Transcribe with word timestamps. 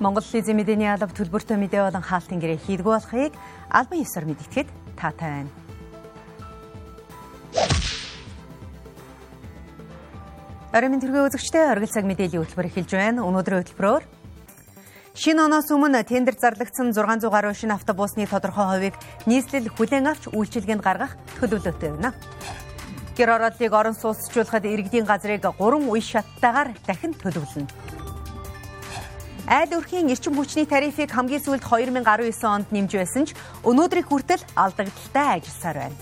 Монгол 0.00 0.24
Лизийн 0.32 0.56
мэдээний 0.56 0.88
алба 0.88 1.12
төлбөртэй 1.12 1.60
мэдээ 1.60 1.84
болон 1.84 2.00
хаалтын 2.00 2.40
гэрээ 2.40 2.64
хийдгүү 2.64 2.92
болохыг 2.96 3.32
албан 3.68 4.00
ёсоор 4.00 4.24
мэдгэхэд 4.32 4.68
таатай 4.96 5.44
байна. 5.44 5.52
Оройн 10.72 11.04
төргөө 11.04 11.28
үзэгчтэй 11.28 11.68
оргил 11.68 11.92
цаг 11.92 12.08
мэдээллийн 12.08 12.40
хөтөлбөр 12.40 12.68
эхэлж 12.72 12.90
байна. 12.96 13.28
Өнөөдрийн 13.28 13.60
хөтөлбөрөөр 13.60 14.04
Шинэ 15.20 15.42
оноос 15.44 15.68
өмнө 15.68 16.00
тендер 16.08 16.32
зарлагдсан 16.32 16.96
600 16.96 17.28
гаруй 17.28 17.52
шинэ 17.52 17.76
автобусны 17.76 18.24
тодорхой 18.24 18.64
хувийг 18.72 18.96
нийслэл 19.28 19.68
хүлээн 19.68 20.08
авч 20.08 20.32
үйлчилгээнд 20.32 20.80
гаргах 20.80 21.20
төлөвлөлттэй 21.36 21.92
байна. 21.92 22.16
Гэр 23.20 23.36
орооллыг 23.36 23.72
орон 23.74 23.92
сууцчлуулахад 23.98 24.64
иргэдийн 24.64 25.04
газрыг 25.04 25.44
3 25.44 25.60
үе 25.92 26.00
шаттайгаар 26.00 26.72
дахин 26.88 27.12
төлөвлөнө. 27.20 27.89
Айл 29.50 29.82
өрхийн 29.82 30.06
эрчим 30.06 30.38
хүчний 30.38 30.62
тарифыг 30.62 31.10
хамгийн 31.10 31.42
сүүлд 31.42 31.66
2019 31.66 32.06
онд 32.46 32.70
нэмж 32.70 32.94
байсан 32.94 33.26
ч 33.26 33.34
өнөөдрийг 33.66 34.06
хүртэл 34.06 34.46
алдагдaltaй 34.54 35.42
ажилласаар 35.42 35.90
байна. 35.90 35.98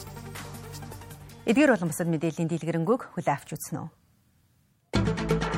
Эдгээр 1.48 1.72
болон 1.72 1.88
бусад 1.88 2.12
мэдээллийн 2.12 2.52
дэлгэрэнгүй 2.52 2.96
хүлээ 3.08 3.32
авч 3.32 3.56
үзнэ 3.56 3.80
үү? 3.80 5.57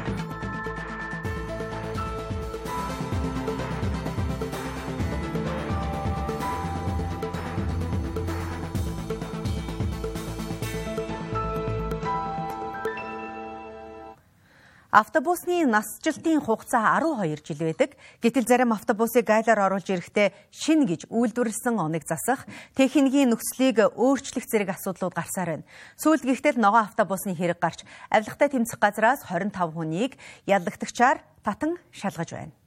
Автобусны 14.91 15.66
насжилтын 15.71 16.43
хугацаа 16.43 16.99
12 16.99 17.46
жил 17.46 17.63
байдаг. 17.63 17.95
Гэтэл 18.19 18.46
зарим 18.46 18.74
автобусыг 18.74 19.23
гайлаар 19.23 19.71
оруулж 19.71 19.87
ирэхдээ 19.87 20.35
шин 20.51 20.82
гэж 20.82 21.07
үйлдвэрлэсэн 21.07 21.79
оныг 21.79 22.02
засах, 22.02 22.43
техникийн 22.74 23.30
нөхцөлийг 23.30 23.95
өөрчлөх 23.95 24.43
зэрэг 24.51 24.74
асуудлууд 24.74 25.15
гарсаар 25.15 25.63
байна. 25.63 25.69
Сүүлд 25.95 26.27
гихтэл 26.27 26.59
ногоон 26.59 26.91
автобусны 26.91 27.38
хэрэг 27.38 27.63
гарч, 27.63 27.87
авилгатай 28.10 28.51
тэмцэх 28.51 28.82
газраас 28.82 29.23
25 29.30 29.55
хүнийг 29.79 30.19
яллагтагчаар 30.51 31.23
татан 31.47 31.79
шалгаж 31.95 32.35
байна. 32.35 32.60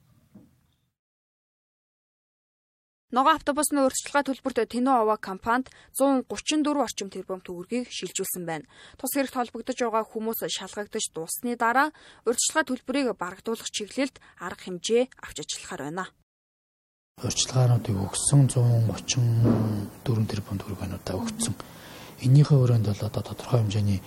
Ногоо 3.13 3.37
автобусны 3.37 3.85
урьдчилгаа 3.85 4.25
төлбөрт 4.25 4.73
Тэнүү 4.73 5.05
Ова 5.05 5.21
компанид 5.21 5.69
134 6.01 6.65
орчим 6.81 7.13
тэрбум 7.13 7.45
төгрөгийг 7.45 7.85
шилжүүлсэн 7.93 8.41
байна. 8.41 8.65
Тус 8.97 9.13
хэрэгт 9.13 9.37
холбогдож 9.37 9.77
байгаа 9.77 10.01
хүмүүс 10.01 10.41
шалгагдаж 10.49 11.13
дуусны 11.13 11.53
дараа 11.53 11.93
урьдчилгаа 12.25 12.65
төлбөрийг 12.65 13.13
барагдуулах 13.13 13.69
чиглэлд 13.69 14.17
арга 14.41 14.65
хэмжээ 14.65 15.13
авч 15.21 15.37
ажиллахаар 15.45 15.81
байна. 15.93 16.09
Урьдчилгаануудыг 17.21 17.97
өгсөн 18.01 18.41
134 18.49 20.33
тэрбум 20.33 20.57
төгрөгөөнүүдээ 20.57 21.13
өгсөн. 21.13 21.53
Энийхээ 22.25 22.57
өрөөнд 22.65 22.89
бол 22.89 23.03
одоо 23.13 23.21
тодорхой 23.29 23.61
хэмжээний 23.61 24.01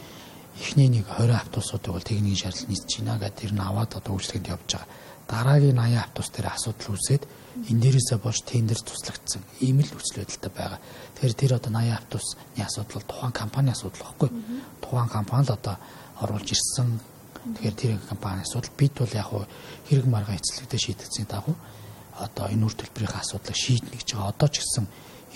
эхний 0.59 0.91
нэг 0.91 1.07
20 1.15 1.31
автобусуудыг 1.31 1.95
бол 1.95 2.03
техникийн 2.03 2.43
шаардлага 2.43 2.75
нийцж 2.75 2.91
байна 2.99 3.23
гэдэг 3.23 3.39
тэр 3.39 3.53
нь 3.55 3.63
аваад 3.63 4.03
одоо 4.03 4.19
үйлчлэгэнд 4.19 4.51
явж 4.51 4.67
байгаа. 4.67 4.91
Дараагийн 5.31 5.79
80 5.79 5.95
автобус 5.95 6.31
дээр 6.35 6.51
асуудал 6.51 6.91
үүсээд 6.99 7.46
энэ 7.65 7.81
дээрээсээ 7.81 8.19
болж 8.21 8.41
тендер 8.45 8.81
туслагдсан 8.85 9.43
ийм 9.65 9.81
л 9.81 9.97
үзэл 9.97 10.21
бодолтой 10.21 10.53
байгаа. 10.53 10.81
Тэгэхээр 11.17 11.41
тэр 11.41 11.53
одоо 11.57 11.73
80 11.73 11.97
автобусны 11.97 12.61
асуудал 12.61 13.05
тухайн 13.09 13.33
компани 13.33 13.71
асуудал 13.73 14.05
баггүй. 14.05 14.31
Тухайн 14.85 15.09
компани 15.09 15.45
л 15.49 15.57
одоо 15.57 15.77
оруулж 16.21 16.49
ирсэн. 16.53 17.01
Тэгэхээр 17.57 17.77
тэр 17.81 17.93
компани 18.05 18.45
асуудал 18.45 18.73
бид 18.77 18.93
бол 19.01 19.13
яг 19.17 19.31
хэрэг 19.89 20.07
маргаан 20.07 20.37
эцэлгдэ 20.37 20.77
шийдэгцэн 20.77 21.27
дагуу 21.33 21.57
одоо 22.21 22.47
энэ 22.49 22.65
үр 22.65 22.75
төлбөрийн 22.77 23.21
асуудлыг 23.21 23.57
шийднэ 23.57 23.97
гэж 23.97 24.09
байгаа. 24.17 24.33
Одоо 24.33 24.49
ч 24.49 24.61
гэсэн 24.61 24.85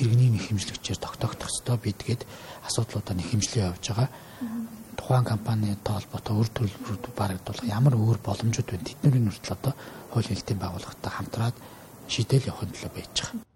иргэний 0.00 0.30
нэг 0.32 0.42
хэмжлэгчээр 0.48 0.98
тогтоогдох 1.00 1.52
ёстой 1.52 1.76
бидгээд 1.76 2.24
асуудлуудаа 2.64 3.14
нэг 3.16 3.28
хэмжлэе 3.28 3.68
явж 3.68 3.84
байгаа. 3.92 4.08
Тухайн 4.96 5.24
компани 5.24 5.76
тоолботой 5.84 6.34
үр 6.36 6.48
төлбөрүүд 6.48 7.04
барагдуулах 7.16 7.68
ямар 7.68 7.94
өөр 7.96 8.18
боломжууд 8.24 8.68
байна. 8.68 8.88
Тэдний 8.88 9.28
хүртэл 9.28 9.56
одоо 9.56 9.72
хууль 10.12 10.28
хэлтийн 10.28 10.58
байгууллагатай 10.60 11.12
хамтраад 11.12 11.56
шийдэл 12.10 12.50
явахын 12.50 12.74
төлөө 12.74 12.92
байж 12.94 13.14
байгаа. 13.22 13.50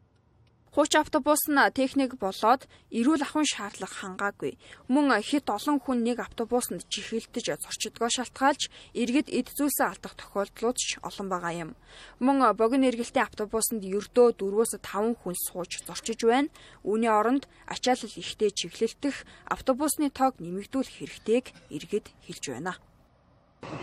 Хууч 0.74 0.92
автобус 0.98 1.46
нь 1.46 1.70
техник 1.70 2.18
болоод 2.18 2.66
эрүүл 2.90 3.22
ахуйн 3.22 3.46
шаардлага 3.46 3.94
хангаагүй. 3.94 4.58
Мөн 4.90 5.22
хит 5.22 5.46
олон 5.46 5.78
хүн 5.78 6.02
нэг 6.02 6.18
автобусанд 6.18 6.82
чихэлдэж 6.90 7.62
зорчдгоо 7.62 8.10
шалтгаалж 8.10 8.62
иргэд 8.90 9.30
эд 9.30 9.54
зүйлсээ 9.54 9.86
алдах 9.86 10.18
тохиолдлууд 10.18 10.74
ч 10.74 10.98
олон 10.98 11.30
байгаа 11.30 11.54
юм. 11.54 11.70
Мөн 12.18 12.58
богино 12.58 12.90
эргэлтийн 12.90 13.22
автобусанд 13.22 13.86
ердөө 13.86 14.34
4-5 14.34 15.14
хүн 15.22 15.36
сууж 15.46 15.70
зорчиж 15.86 16.26
байна. 16.26 16.50
Үүний 16.82 17.06
оронд 17.06 17.46
ачаалал 17.70 18.10
ихтэй 18.10 18.50
чиглэлтэх 18.50 19.22
автобусны 19.46 20.10
тоог 20.10 20.42
нэмэгдүүлэх 20.42 20.98
хэрэгтэйг 20.98 21.44
иргэд 21.70 22.06
хэлж 22.26 22.44
байна. 22.50 22.74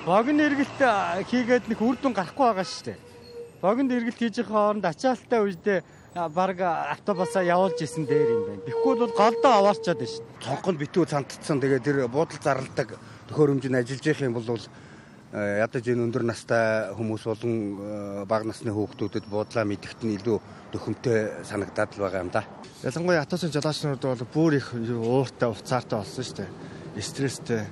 Богино 0.03 0.43
эргэлт 0.43 0.79
хийгээд 1.31 1.71
нэг 1.71 1.79
үр 1.79 1.95
дүн 1.95 2.11
гарахгүй 2.11 2.51
байгаа 2.51 2.67
шүү 2.67 2.85
дээ 2.91 3.10
богинд 3.61 3.91
эргэлт 3.93 4.17
хийж 4.17 4.35
байгаа 4.41 4.73
хооронд 4.73 4.85
ачаалттай 4.89 5.39
үедээ 5.45 5.79
баг 6.33 6.57
автобусаа 6.65 7.43
явуулж 7.45 7.79
исэн 7.81 8.05
дээр 8.09 8.29
юм 8.35 8.43
байна. 8.49 8.65
Тэгэхгүй 8.65 8.95
бол 8.99 9.13
голдоо 9.15 9.51
аваарчаад 9.61 10.01
байна 10.01 10.11
шүү 10.11 10.25
дээ. 10.25 10.43
Цонхонд 10.43 10.77
битүү 10.81 11.05
цантцсан 11.07 11.61
тэгээд 11.61 11.85
тэр 11.85 11.97
буудал 12.09 12.41
зарладаг 12.41 12.97
төхөөрөмжөнд 13.29 13.79
ажиллаж 13.79 14.05
явах 14.09 14.25
юм 14.25 14.35
бол 14.35 14.59
ядаж 15.31 15.85
энэ 15.87 16.03
өндөр 16.03 16.23
настай 16.27 16.91
хүмүүс 16.91 17.23
болон 17.23 17.53
бага 18.27 18.51
насны 18.51 18.75
хүүхдүүдэд 18.75 19.31
буудлаа 19.31 19.63
мэдгэт 19.63 20.03
нь 20.03 20.19
илүү 20.19 20.37
дөхөмтэй 20.75 21.47
санагдаад 21.47 21.95
л 21.95 22.03
байгаа 22.03 22.23
юм 22.27 22.31
да. 22.35 22.43
Ялангуяа 22.83 23.23
атосын 23.23 23.53
жолоочнууд 23.55 24.03
бол 24.03 24.27
бүр 24.35 24.59
их 24.59 24.75
ууртай 24.75 25.47
уцаартай 25.47 26.03
болсон 26.03 26.23
шүү 26.27 26.37
дээ. 26.43 26.51
Стресстэй. 26.99 27.63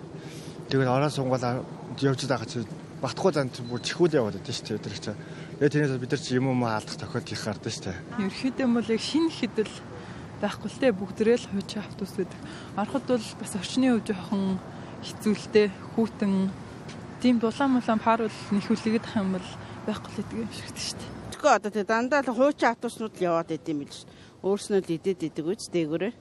Тэгээд 0.72 0.88
ороо 0.88 1.12
сунгал 1.12 1.68
явж 2.00 2.24
байгаа 2.24 2.48
чи 2.48 2.64
батхгүй 3.00 3.32
зан 3.34 3.50
бүр 3.70 3.82
чихүүл 3.84 4.18
яваад 4.20 4.40
байдаг 4.40 4.56
шүү 4.56 4.78
дээ. 4.78 4.84
Тэр 4.84 4.98
чинь 5.00 5.20
Тэгээ 5.60 5.92
тэрнээс 5.92 6.00
бид 6.00 6.12
нар 6.16 6.24
чи 6.24 6.40
юм 6.40 6.48
юм 6.56 6.64
алдах 6.64 6.96
тохиолдол 6.96 7.36
их 7.36 7.44
гардаг 7.44 7.68
шүү 7.68 7.84
дээ. 7.92 8.00
Ерөөхдөө 8.16 8.68
бол 8.80 8.94
яг 8.96 9.04
шинэ 9.04 9.28
хэдэл 9.28 9.76
байхгүй 10.40 10.70
л 10.72 10.80
те 10.80 10.88
бүгдрээ 10.96 11.36
л 11.36 11.50
хууч 11.52 11.72
автобус 11.76 12.16
гэдэг. 12.16 12.40
Ороход 12.80 13.04
бол 13.12 13.28
бас 13.44 13.54
орчны 13.60 13.92
хувь 13.92 14.08
жоохон 14.08 14.56
хэцүүлтэй 15.04 15.68
хүүтэн 16.00 16.34
тийм 17.20 17.44
дулаан 17.44 17.76
мулаан 17.76 18.00
пар 18.00 18.24
бол 18.24 18.40
нэхүлэгдэх 18.56 19.20
юм 19.20 19.36
бол 19.36 19.48
байхгүй 19.84 20.12
л 20.16 20.20
гэдэг 20.24 20.38
юм 20.40 20.52
шиг 20.56 20.72
шүү 20.80 20.96
дээ. 20.96 21.12
Тэгэхгүй 21.36 21.52
одоо 21.60 21.72
тэг 21.76 21.88
дандаа 21.92 22.24
л 22.24 22.32
хууч 22.32 22.60
автобуснууд 22.64 23.20
л 23.20 23.28
яваад 23.28 23.52
идэм 23.52 23.84
билж. 23.84 24.08
Өөрснөө 24.40 24.80
л 24.80 24.96
идээд 24.96 25.28
идэг 25.28 25.44
үз 25.44 25.68
дээгүүрээ. 25.76 26.14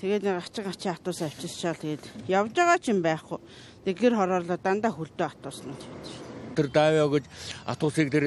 Тэгээд 0.00 0.24
нэг 0.24 0.36
ачиг 0.40 0.66
ачи 0.66 0.88
автобус 0.88 1.20
авчирчаал 1.20 1.76
тэгээд 1.76 2.04
явж 2.28 2.52
байгаа 2.56 2.78
ч 2.80 2.88
юм 2.88 3.04
байхгүй. 3.04 3.38
Тэг 3.84 3.96
гэр 4.00 4.16
хороорлоо 4.16 4.56
дандаа 4.56 4.92
хөлдөө 4.96 5.28
явдаг 5.28 5.52
шүү 5.52 5.76
тэр 6.60 6.68
давяа 6.68 7.08
гэж 7.08 7.24
атусыг 7.66 8.10
тэр 8.10 8.24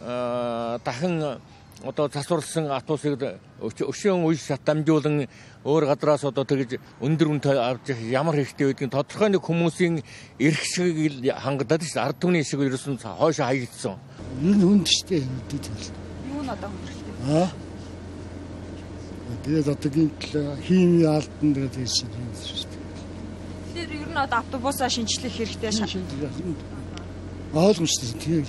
дахин 0.00 1.40
одоо 1.84 2.08
засварлсан 2.08 2.70
атусыг 2.72 3.20
өшөөн 3.60 4.24
үе 4.24 4.38
шат 4.38 4.64
дамжуулан 4.64 5.26
өөр 5.64 5.84
гадраас 5.90 6.24
одоо 6.24 6.44
тэгж 6.48 6.78
өндөр 7.02 7.28
үнэтэй 7.34 7.58
авч 7.58 7.92
ямар 8.08 8.38
хэрэгтэй 8.40 8.72
байдгийг 8.72 8.94
тодорхой 8.94 9.28
нэг 9.34 9.42
хүмүүсийн 9.44 10.00
эрх 10.38 10.62
шиг 10.64 10.96
хангадаад 11.28 11.82
шүү. 11.82 12.00
Ард 12.00 12.18
түмний 12.20 12.44
шиг 12.44 12.64
ерөөсөн 12.64 13.00
хойш 13.02 13.42
хаягдсан. 13.42 13.98
Энэ 14.40 14.64
хүнд 14.64 14.88
штэ 14.88 15.20
хэвдээд 15.20 15.64
л. 15.68 15.92
Юу 16.32 16.40
н 16.40 16.48
одоо 16.52 16.68
хүндрэлтэй. 16.72 17.14
Аа. 17.28 17.63
Тэгээд 19.24 19.68
одоо 19.68 19.90
гинтл 19.90 20.36
хими 20.66 21.04
алтан 21.04 21.54
тэгээд 21.54 21.76
ирсэн 21.80 22.08
юм 22.12 22.30
шүү 22.36 22.68
дээ. 22.68 22.82
Тэгэхээр 23.72 23.90
ер 24.04 24.08
нь 24.12 24.20
одоо 24.20 24.38
автобусаа 24.44 24.88
шинжлэх 24.88 25.32
хэрэгтэй 25.32 25.72
шал. 25.72 25.88
Ойлгомжтой 27.52 28.12
тийм. 28.20 28.44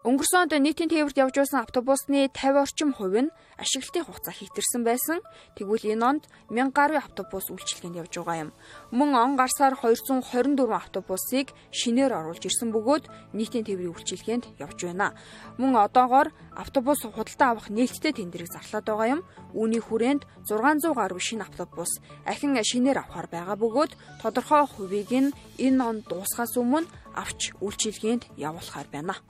Өнгөрсөн 0.00 0.48
онд 0.48 0.56
нийтийн 0.64 0.88
тээвэрт 0.88 1.20
явж 1.20 1.36
байсан 1.36 1.60
автобусны 1.60 2.32
50 2.32 2.56
орчим 2.64 2.96
хувь 2.96 3.20
нь 3.20 3.34
ашиглалтын 3.60 4.08
хугацаа 4.08 4.32
хийгдэрсэн 4.32 4.80
байсан. 4.80 5.20
Тэгвэл 5.60 5.92
энэ 5.92 6.04
онд 6.08 6.24
1000 6.48 6.72
гаруй 6.72 6.96
автобус 6.96 7.52
үйлчилгээнд 7.52 8.00
явж 8.00 8.16
байгаа 8.16 8.48
юм. 8.48 8.50
Мөн 8.96 9.12
он 9.12 9.32
гарсаар 9.36 9.76
224 9.76 10.24
автобусыг 10.72 11.52
шинээр 11.68 12.16
оруулж 12.16 12.40
ирсэн 12.48 12.72
бөгөөд 12.72 13.04
нийтийн 13.36 13.68
тээврийн 13.68 13.92
үйлчилгээнд 13.92 14.56
явж 14.56 14.88
байна. 14.88 15.12
Мөн 15.60 15.76
одоогоор 15.76 16.32
автобус 16.56 17.04
худалдаа 17.04 17.60
авах 17.60 17.68
нээлттэй 17.68 18.16
тендерийг 18.16 18.48
зарлаад 18.48 18.88
байгаа 18.88 19.20
юм. 19.20 19.22
Үүний 19.52 19.84
хүрээнд 19.84 20.24
600 20.48 20.96
гаруй 20.96 21.20
шинэ 21.20 21.44
автобус 21.44 22.00
ахин 22.24 22.56
шинээр 22.56 23.04
авахар 23.04 23.28
байгаа 23.28 23.56
бөгөөд 23.60 23.92
тодорхой 24.24 24.64
хувийг 24.64 25.12
нь 25.12 25.36
энэ 25.60 25.84
он 25.84 25.96
дуусахаас 26.08 26.56
өмнө 26.56 26.88
авч 27.12 27.52
үйлчилгээнд 27.60 28.32
явуулахаар 28.40 28.88
байна. 28.88 29.20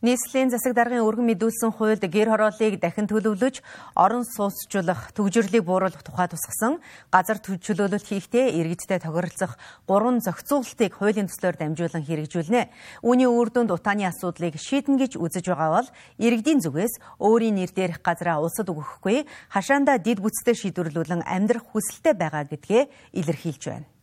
Нийслэлийн 0.00 0.48
засаг 0.48 0.72
даргын 0.72 1.04
өргөн 1.04 1.28
мэдүүлсэн 1.28 1.76
хуульд 1.76 2.00
гэр 2.08 2.32
хорооллыг 2.32 2.80
дахин 2.80 3.04
төлөвлөж, 3.04 3.60
орон 3.92 4.24
сууцжуулах, 4.24 5.12
төгжрлийг 5.12 5.68
бууруулах 5.68 6.00
тухай 6.00 6.24
тусгасан 6.24 6.80
газар 7.12 7.36
чөлөөлөлт 7.36 8.08
хийхдээ 8.08 8.56
иргэдтэй 8.64 8.96
тохиролцох 8.96 9.60
гурван 9.84 10.24
зохицуулалтыг 10.24 10.96
хуулийн 10.96 11.28
төслөөр 11.28 11.56
дамжуулан 11.60 12.08
хэрэгжүүлнэ. 12.08 12.72
Үүний 13.04 13.28
үр 13.28 13.52
дүнд 13.52 13.76
утааны 13.76 14.08
асуудлыг 14.08 14.56
шийдэн 14.56 14.96
гэж 14.96 15.20
үзэж 15.20 15.52
байгаа 15.52 15.84
бол 15.84 15.88
иргэдийн 16.16 16.64
зүгээс 16.64 17.20
өөрийн 17.20 17.60
нэр 17.60 17.68
дээрх 17.76 18.00
газраа 18.00 18.40
улсад 18.40 18.72
өгөхгүй, 18.72 19.28
хашаандаа 19.52 20.00
дид 20.00 20.24
бүтцтэй 20.24 20.56
шийдвэрлүүлэн 20.56 21.28
амьдрах 21.28 21.68
хүсэлтэй 21.76 22.16
байгаа 22.16 22.48
гэдгээ 22.48 22.88
илэрхийлж 23.20 23.64
байна. 23.68 23.99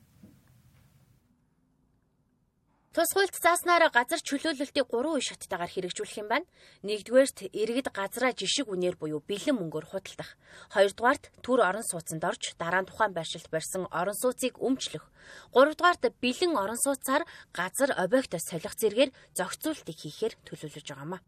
Тус 2.98 3.14
хуульд 3.14 3.30
зааснаар 3.38 3.94
газар 3.94 4.18
чөлөөлөлтийг 4.26 4.90
3 4.90 5.06
үе 5.06 5.22
шаттайгаар 5.22 5.70
хэрэгжүүлэх 5.70 6.18
юм 6.18 6.34
байна. 6.34 6.50
Нэгдүгээрт 6.82 7.54
иргэд 7.54 7.94
газраа 7.94 8.34
жишг 8.34 8.66
үнээр 8.74 8.98
буюу 8.98 9.22
бэлэн 9.22 9.54
мөнгөөр 9.54 9.86
худалдах. 9.86 10.34
Хоёрдугаарт 10.74 11.30
төр 11.46 11.62
орон 11.62 11.86
сууцанд 11.86 12.26
орж 12.26 12.58
дараа 12.58 12.82
нь 12.82 12.90
тухайн 12.90 13.14
байршилд 13.14 13.54
барьсан 13.54 13.86
орон 13.94 14.18
сууцыг 14.18 14.58
өмчлөх. 14.58 15.06
Гуравдугаарт 15.54 16.10
бэлэн 16.10 16.58
орон 16.58 16.82
сууцаар 16.82 17.22
газар 17.54 17.94
объектоо 17.94 18.42
солих 18.42 18.74
зэргээр 18.74 19.14
зохицуултыг 19.38 19.94
хийхээр 19.94 20.34
төлөвлөж 20.50 20.86
байгаамаа. 20.90 21.22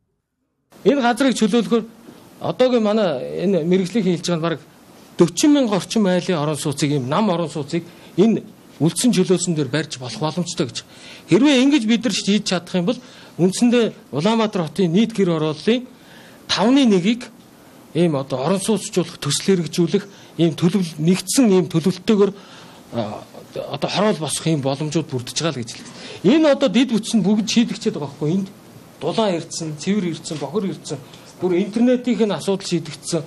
Энэ 0.89 1.05
газрыг 1.05 1.37
чөлөөлөхөөр 1.37 1.85
одоогийн 2.49 2.81
манай 2.81 3.45
энэ 3.45 3.61
мэрэгжлийн 3.69 4.17
хэлж 4.17 4.25
байгаа 4.25 4.41
нь 4.41 4.45
баг 4.49 4.59
40 5.21 5.53
мянга 5.53 5.77
орчим 5.77 6.09
айлын 6.09 6.41
орон 6.41 6.57
сууцыг 6.57 6.89
юм 6.97 7.05
нам 7.05 7.29
орон 7.29 7.53
сууцыг 7.53 7.85
энэ 8.17 8.57
үлдсэн 8.79 9.11
чөлөөсөн 9.11 9.55
дээр 9.55 9.67
барьж 9.67 9.99
болох 9.99 10.19
боломжтой 10.19 10.67
гэж. 10.67 10.83
Хэрвээ 11.29 11.61
ингэж 11.63 11.83
бид 11.85 12.03
нар 12.03 12.15
хийж 12.15 12.43
чадах 12.47 12.75
юм 12.75 12.87
бол 12.87 12.99
үндсэндээ 13.37 14.15
Улаанбаатар 14.15 14.67
хотын 14.67 14.91
нийт 14.91 15.11
гэр 15.13 15.35
орооллын 15.35 15.87
5-ны 16.47 16.83
1-ийг 16.87 17.27
ийм 17.93 18.15
одоо 18.15 18.45
орон 18.45 18.61
сууцжуулах 18.61 19.19
төсөл 19.19 19.59
хэрэгжүүлэх 19.59 20.05
ийм 20.39 20.55
төлөв 20.55 20.99
нэгдсэн 20.99 21.51
ийм 21.51 21.67
төлөвлөлтөөр 21.67 22.31
одоо 22.93 23.89
хороол 23.89 24.19
босох 24.19 24.47
ийм 24.47 24.61
боломжууд 24.61 25.09
бүрдэж 25.09 25.37
байгаа 25.41 25.57
л 25.57 25.61
гэж 25.61 25.69
хэлээ. 25.75 26.37
Энэ 26.37 26.51
одоо 26.53 26.69
дид 26.69 26.93
бүтс 26.93 27.13
нь 27.17 27.25
бүгд 27.25 27.47
шийдэгчээд 27.49 27.97
байгаа 27.97 28.13
хгүй 28.15 28.31
энд 28.39 28.47
дулаан 29.01 29.35
ирдсэн, 29.35 29.77
цэвэр 29.79 30.05
ирдсэн, 30.13 30.37
бохор 30.37 30.65
ирдсэн, 30.69 30.97
бүр 31.41 31.57
интернетийн 31.57 32.31
асуудал 32.31 32.67
шийдэгдсэн 32.67 33.23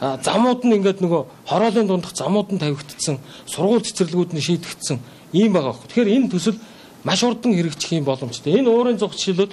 замууд 0.00 0.60
нь 0.64 0.76
ингээд 0.76 1.00
нөгөө 1.00 1.22
хороолын 1.48 1.88
дундах 1.88 2.12
замууд 2.12 2.52
нь 2.52 2.60
тавигдсан, 2.60 3.16
сургууль 3.48 3.80
цэцэрлэгүүд 3.80 4.36
нь 4.36 4.44
шийдэгдсэн 4.44 4.98
ийм 5.32 5.52
байгаа 5.56 5.72
хөөх. 5.72 5.88
Тэгэхээр 5.88 6.14
энэ 6.20 6.30
төсөл 6.30 6.60
маш 7.04 7.24
урдан 7.24 7.56
хэрэгжих 7.56 7.96
юм 7.96 8.04
боломжтой. 8.04 8.60
Энэ 8.60 8.68
уурын 8.68 9.00
зугт 9.00 9.16
шилүүд 9.16 9.52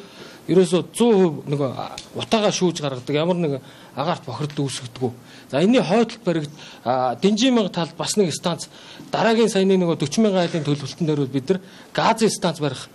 ерөөсөө 0.52 0.82
100% 0.92 1.48
нөгөө 1.48 1.70
утаагаа 2.20 2.52
шүүж 2.52 2.84
гаргадаг 2.84 3.16
ямар 3.16 3.38
нэг 3.40 3.54
агаарт 3.96 4.28
бохирдол 4.28 4.68
үүсгдэг. 4.68 5.16
За 5.48 5.64
энэний 5.64 5.80
хойдол 5.80 6.20
баригд 6.26 6.52
Дэнжин 7.24 7.56
мянга 7.56 7.72
талд 7.72 7.96
бас 7.96 8.18
нэг 8.20 8.36
станц 8.36 8.68
дараагийн 9.12 9.48
саяны 9.48 9.80
нөгөө 9.80 10.04
40 10.04 10.20
мянган 10.20 10.44
айлын 10.44 10.68
төлөвлөлтөн 10.68 11.08
дээр 11.08 11.32
бид 11.32 11.48
нар 11.48 11.60
газын 11.96 12.28
станц 12.28 12.60
барих 12.60 12.90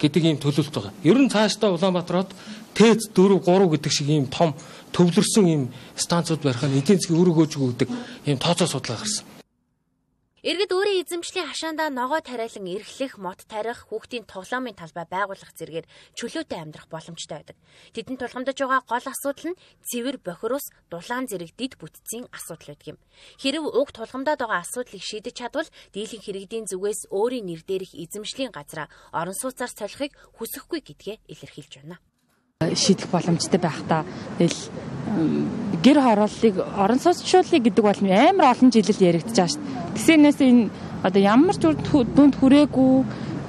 гэдэг 0.00 0.22
ийм 0.24 0.38
төлөвлөлт 0.38 0.74
байгаа. 0.74 0.92
Ер 1.02 1.18
нь 1.18 1.32
цаашдаа 1.32 1.74
Улаанбаатар 1.74 2.16
хот 2.22 2.30
ТЭЦ 2.74 3.12
4 3.12 3.40
3 3.42 3.72
гэдэг 3.72 3.92
шиг 3.92 4.08
ийм 4.08 4.26
том 4.26 4.54
төвлөрсөн 4.92 5.46
ийм 5.48 5.62
станцууд 5.96 6.42
барих 6.44 6.62
нь 6.64 6.78
эдийн 6.78 7.00
засгийн 7.00 7.20
үр 7.20 7.32
өгөөж 7.32 7.52
өгдөг 7.56 7.88
ийм 8.28 8.38
тооцоо 8.38 8.68
судалгаа 8.68 9.02
гарсан. 9.02 9.24
Иргэд 10.42 10.74
өөрийн 10.74 11.06
эзэмшлийн 11.06 11.46
хашаандаа 11.46 11.86
ногоо 11.86 12.18
тариалан 12.18 12.66
эрхлэх, 12.66 13.14
мод 13.14 13.46
тарих, 13.46 13.86
хүүхдийн 13.86 14.26
тоглоомын 14.26 14.74
талбай 14.74 15.06
байгуулах 15.06 15.54
зэргээр 15.54 15.86
чөлөөтэй 16.18 16.58
амьдрах 16.58 16.90
боломжтой 16.90 17.46
байдаг. 17.46 17.56
Тэдэнд 17.94 18.18
тулгамдж 18.18 18.58
байгаа 18.58 18.82
гол 18.82 19.06
асуудал 19.06 19.54
нь 19.54 19.60
цэвэр 19.86 20.18
бохироос 20.18 20.66
дулаан 20.90 21.30
зэрэг 21.30 21.54
дид 21.54 21.78
бүтцийн 21.78 22.26
асуудал 22.34 22.74
байдаг 22.74 22.88
юм. 22.90 22.98
Хэрв 23.38 23.70
уг 23.70 23.94
тулгамдаад 23.94 24.42
байгаа 24.42 24.66
асуудлыг 24.66 25.02
шийдэж 25.06 25.34
чадвал 25.38 25.70
дийлэн 25.94 26.22
хэрэгдийн 26.26 26.66
зүгээс 26.66 27.14
өөрийн 27.14 27.46
нэр 27.46 27.62
дээрх 27.62 27.94
эзэмшлийн 27.94 28.50
газраа 28.50 28.90
орон 29.14 29.38
сууцаар 29.38 29.70
солихыг 29.70 30.10
хүсэхгүй 30.42 30.82
гэдгээ 30.82 31.16
илэрхийлж 31.30 31.86
байна 31.86 32.02
шийдэх 32.74 33.08
боломжтой 33.10 33.60
байх 33.60 33.80
та. 33.88 34.04
Тэгэл 34.38 34.60
гэр 35.82 35.98
хорооллыг 36.00 36.54
орон 36.78 37.00
сууцчлуулъя 37.02 37.60
гэдэг 37.60 37.84
бол 37.84 38.00
амар 38.06 38.54
олон 38.54 38.70
жилэл 38.70 39.06
яригдж 39.10 39.36
байгаа 39.36 39.50
шүү 39.50 39.60
дээ. 39.60 39.94
Тэсэнээс 39.98 40.38
энэ 40.40 40.70
одоо 41.02 41.20
ямар 41.22 41.56
ч 41.58 41.62
дүнд 41.66 42.34
хүрээгүй 42.38 42.92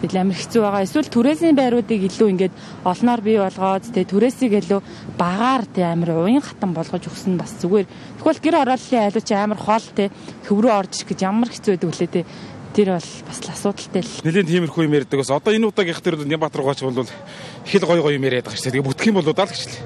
тэгэл 0.03 0.19
амар 0.19 0.35
хэцүү 0.35 0.61
байгаа. 0.65 0.83
Эсвэл 0.83 1.13
түрээсийн 1.13 1.55
байруудыг 1.55 2.01
илүү 2.09 2.27
ингээд 2.33 2.53
олноор 2.83 3.21
бий 3.23 3.37
болгоод 3.39 3.87
тэгээ 3.87 4.11
түрээсийг 4.11 4.53
илүү 4.59 4.81
багаар 5.15 5.63
тэг 5.69 5.85
амар 5.87 6.11
уян 6.27 6.43
хатан 6.43 6.75
болгож 6.75 7.07
өгсөн 7.07 7.39
бас 7.39 7.55
зүгээр. 7.63 7.87
Тэгвэл 8.19 8.43
гэр 8.43 8.55
хорооллын 8.59 9.03
айлуу 9.07 9.23
чи 9.23 9.33
амар 9.37 9.59
хоол 9.63 9.87
тэг 9.95 10.11
хөврөө 10.49 10.73
орж 10.75 10.91
ирэх 10.99 11.09
гэж 11.13 11.19
ямар 11.23 11.49
хэцүү 11.53 11.71
байдаг 11.71 11.87
вүлээ 11.87 12.09
тэг 12.11 12.25
тэр 12.73 12.97
бол 12.97 13.09
бас 13.29 13.39
л 13.39 13.53
асуудалтай 13.53 14.01
л. 14.01 14.13
Нэлийн 14.25 14.49
тиймэрхүү 14.49 14.83
юм 14.89 14.97
ярьдаг. 14.97 15.21
Одоо 15.21 15.53
энэ 15.53 15.69
удаагийнх 15.69 16.01
тэр 16.01 16.17
Нямбатар 16.25 16.65
гооч 16.65 16.81
бол 16.81 17.05
их 17.05 17.75
л 17.77 17.85
гоё 17.85 18.01
гоё 18.01 18.17
юм 18.17 18.25
яриад 18.25 18.49
байгаа 18.49 18.57
шүү 18.57 18.73
дээ. 18.73 18.75
Тэгээ 18.81 18.89
бүтэх 18.89 19.07
юм 19.13 19.17
бол 19.21 19.29
удаа 19.29 19.45
л 19.45 19.53
гэж 19.53 19.63
л. 19.69 19.77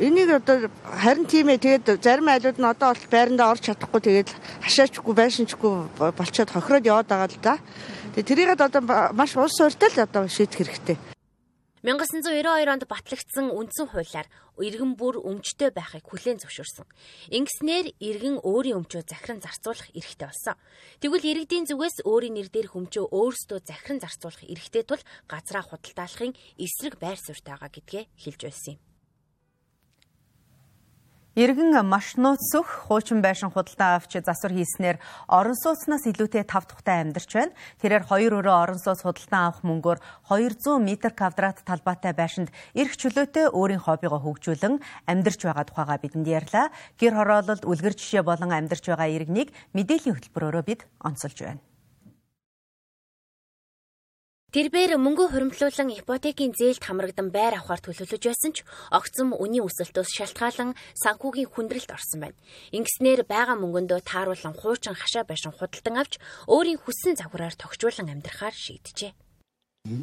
Энийг 0.00 0.30
одоо 0.32 0.56
харин 0.82 1.26
тийм 1.28 1.52
ээ 1.52 1.60
тэгээд 1.60 1.86
зарим 2.02 2.26
айлууд 2.26 2.58
нь 2.58 2.66
одоо 2.66 2.96
бол 2.96 3.06
байрандаа 3.12 3.52
орж 3.52 3.62
чадахгүй 3.68 4.00
тэгээд 4.00 4.28
хашаачгүй 4.64 5.14
байшинчгүй 5.14 5.72
болчиход 6.16 6.50
хохироод 6.56 6.88
яваад 6.88 7.08
байгаа 7.08 7.28
л 7.28 7.38
да. 7.44 7.54
Тэгээд 8.16 8.28
тэрийгэд 8.58 8.64
одоо 8.64 8.80
маш 9.12 9.36
улс 9.36 9.54
суурьтай 9.60 9.92
л 9.92 10.02
одоо 10.08 10.24
шийдэх 10.24 10.56
хэрэгтэй. 10.56 10.96
1992 11.80 12.68
онд 12.68 12.84
батлагдсан 12.84 13.48
үндсэн 13.56 13.88
хуулиар 13.88 14.28
иргэн 14.60 15.00
бүр 15.00 15.16
өмчтэй 15.24 15.72
байхыг 15.72 16.04
хүлээн 16.04 16.36
зөвшөөрсөн. 16.44 16.84
Ингэснээр 17.32 17.96
иргэн 17.96 18.36
өөрийн 18.44 18.84
өмчөө 18.84 19.08
захиран 19.08 19.40
зарцуулах 19.40 19.88
эрхтэй 19.96 20.28
болсон. 20.28 20.60
Тэгвэл 21.00 21.24
иргэдийн 21.24 21.64
зүгээс 21.64 22.04
өөрийн 22.04 22.36
нэр 22.36 22.52
дээр 22.52 22.68
хөмчөө 22.76 23.08
өөрсдөө 23.16 23.58
захиран 23.64 23.96
зарцуулах 24.04 24.44
эрхтэй 24.44 24.84
тул 24.84 25.00
газраа 25.24 25.64
худалдаалахын 25.64 26.36
эсрэг 26.60 27.00
байр 27.00 27.16
суурьтай 27.16 27.56
байгаа 27.56 27.72
гэдгээ 27.72 28.04
хэлж 28.12 28.40
байсан 28.44 28.76
юм. 28.76 28.89
Иргэн 31.38 31.78
маш 31.86 32.18
нууцсөх 32.18 32.90
хуучин 32.90 33.22
байшин 33.22 33.54
худалдаа 33.54 34.02
авч 34.02 34.18
засвар 34.18 34.50
хийснээр 34.50 34.98
орон 35.30 35.54
сууцнаас 35.54 36.02
илүүтэй 36.10 36.42
тав 36.42 36.66
тухтай 36.66 37.06
амьдарч 37.06 37.30
байна. 37.30 37.54
Тэрээр 37.78 38.02
хоёр 38.10 38.42
өрөө 38.42 38.56
орон 38.58 38.80
сууц 38.82 39.06
худалдаа 39.06 39.54
авах 39.54 39.62
мөнгөөр 39.62 40.02
200 40.26 40.82
м 40.82 40.90
квадрат 40.98 41.62
талбайтай 41.62 42.18
байшинд 42.18 42.50
эрх 42.74 42.98
чөлөөтэй 42.98 43.54
өөрийн 43.54 43.78
хоббигоо 43.78 44.18
хөгжүүлэн 44.18 44.82
амьдарч 45.06 45.40
байгаа 45.46 45.70
тухайга 45.70 46.02
бидэнд 46.02 46.26
ярьлаа. 46.26 46.74
Гэр 46.98 47.14
хороололд 47.14 47.62
үлгэр 47.62 47.94
жишээ 47.94 48.26
болон 48.26 48.50
амьдарч 48.50 48.90
байгаа 48.90 49.06
иргэнийг 49.06 49.54
мэдээллийн 49.70 50.18
хөтөлбөрөөрөө 50.18 50.64
бид 50.66 50.80
онцолж 50.98 51.38
байна. 51.46 51.69
Тэрбээр 54.50 54.98
мөнгө 54.98 55.30
хуримтлуулан 55.30 55.94
ипотекийн 55.94 56.50
зээлд 56.58 56.82
хамрагдан 56.82 57.30
байр 57.30 57.54
авахар 57.54 57.78
төлөвлөж 57.86 58.18
байсан 58.18 58.50
ч 58.50 58.66
огцом 58.90 59.30
үнийн 59.30 59.62
өсөлтөөс 59.62 60.10
шалтгаалan 60.10 60.74
санхүүгийн 60.98 61.54
хүндрэлт 61.54 61.94
орсон 61.94 62.18
байна. 62.18 62.38
Ингэснээр 62.74 63.30
байгаа 63.30 63.54
мөнгөндөө 63.62 64.02
тааруулан 64.02 64.58
хуучин 64.58 64.98
хашаа 64.98 65.22
байшин 65.22 65.54
худалдан 65.54 66.02
авч 66.02 66.18
өөрийн 66.50 66.82
хүссэн 66.82 67.14
загвараар 67.14 67.54
тогтжуулан 67.54 68.10
амьдрахаар 68.10 68.50
шийджээ. 68.50 69.14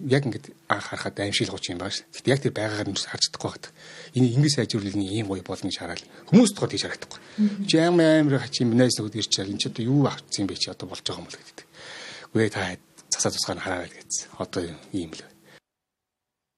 Яг 0.07 0.23
ингээд 0.23 0.55
анх 0.71 0.95
харахад 0.95 1.19
аимшиглах 1.19 1.67
юм 1.67 1.83
байна 1.83 1.91
ш. 1.91 2.07
Гэтэ 2.15 2.31
яг 2.31 2.39
тэр 2.39 2.55
байгаагаар 2.55 2.87
нь 2.87 2.95
харж 2.95 3.27
чадахгүй 3.27 3.51
байна. 3.51 3.75
Энэ 4.15 4.31
ингэ 4.31 4.49
сайжруулны 4.63 5.05
ийм 5.11 5.27
гоё 5.27 5.43
болно 5.43 5.67
гэж 5.67 5.75
хараад 5.75 6.07
хүмүүс 6.31 6.55
тоход 6.55 6.71
хийж 6.71 6.87
харагдахгүй. 6.87 7.19
Чи 7.67 7.83
амар 7.83 8.23
амар 8.23 8.39
хач 8.39 8.63
юм 8.63 8.79
найс 8.79 8.95
нөхөд 8.95 9.19
ирч 9.19 9.27
чаал 9.27 9.51
энэ 9.51 9.59
ч 9.59 9.67
одоо 9.67 9.83
юу 9.83 10.07
авчихсан 10.07 10.47
бэ 10.47 10.55
чи 10.55 10.71
одоо 10.71 10.87
болж 10.87 11.03
байгаа 11.03 11.19
юм 11.19 11.27
бол 11.27 11.35
гэдэг. 11.35 11.67
Үгүй 12.31 12.49
та 12.49 12.79
засаа 13.17 13.33
тусгаар 13.33 13.59
хараад 13.59 13.93
гэсэн. 13.97 14.29
Одоо 14.37 14.63
ийм 14.93 15.11
л. 15.17 15.25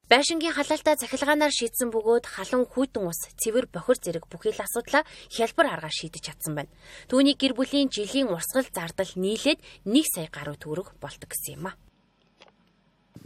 Байшингийн 0.10 0.58
халаалтаа 0.58 0.98
цахилгаанаар 0.98 1.54
шийдсэн 1.54 1.94
бөгөөд 1.94 2.26
халуун 2.26 2.66
хүйтэн 2.66 3.06
ус, 3.06 3.30
цэвэр 3.30 3.70
бохир 3.70 3.98
зэрэг 4.02 4.26
бүхий 4.26 4.50
л 4.50 4.66
асуудлаа 4.66 5.06
хялбар 5.30 5.70
аргаар 5.70 5.94
шийдэж 5.94 6.34
чадсан 6.34 6.58
байна. 6.58 6.74
Түүний 7.14 7.38
гэр 7.38 7.54
бүлийн 7.54 7.94
жилийн 7.94 8.34
урсгал 8.34 8.66
зардал 8.74 9.14
нийлээд 9.14 9.62
1 9.86 10.02
сая 10.10 10.26
гаруй 10.34 10.58
төгрөг 10.58 10.98
болдог 10.98 11.30
гэсэн 11.30 11.62
юм 11.62 11.70
а. 11.70 11.78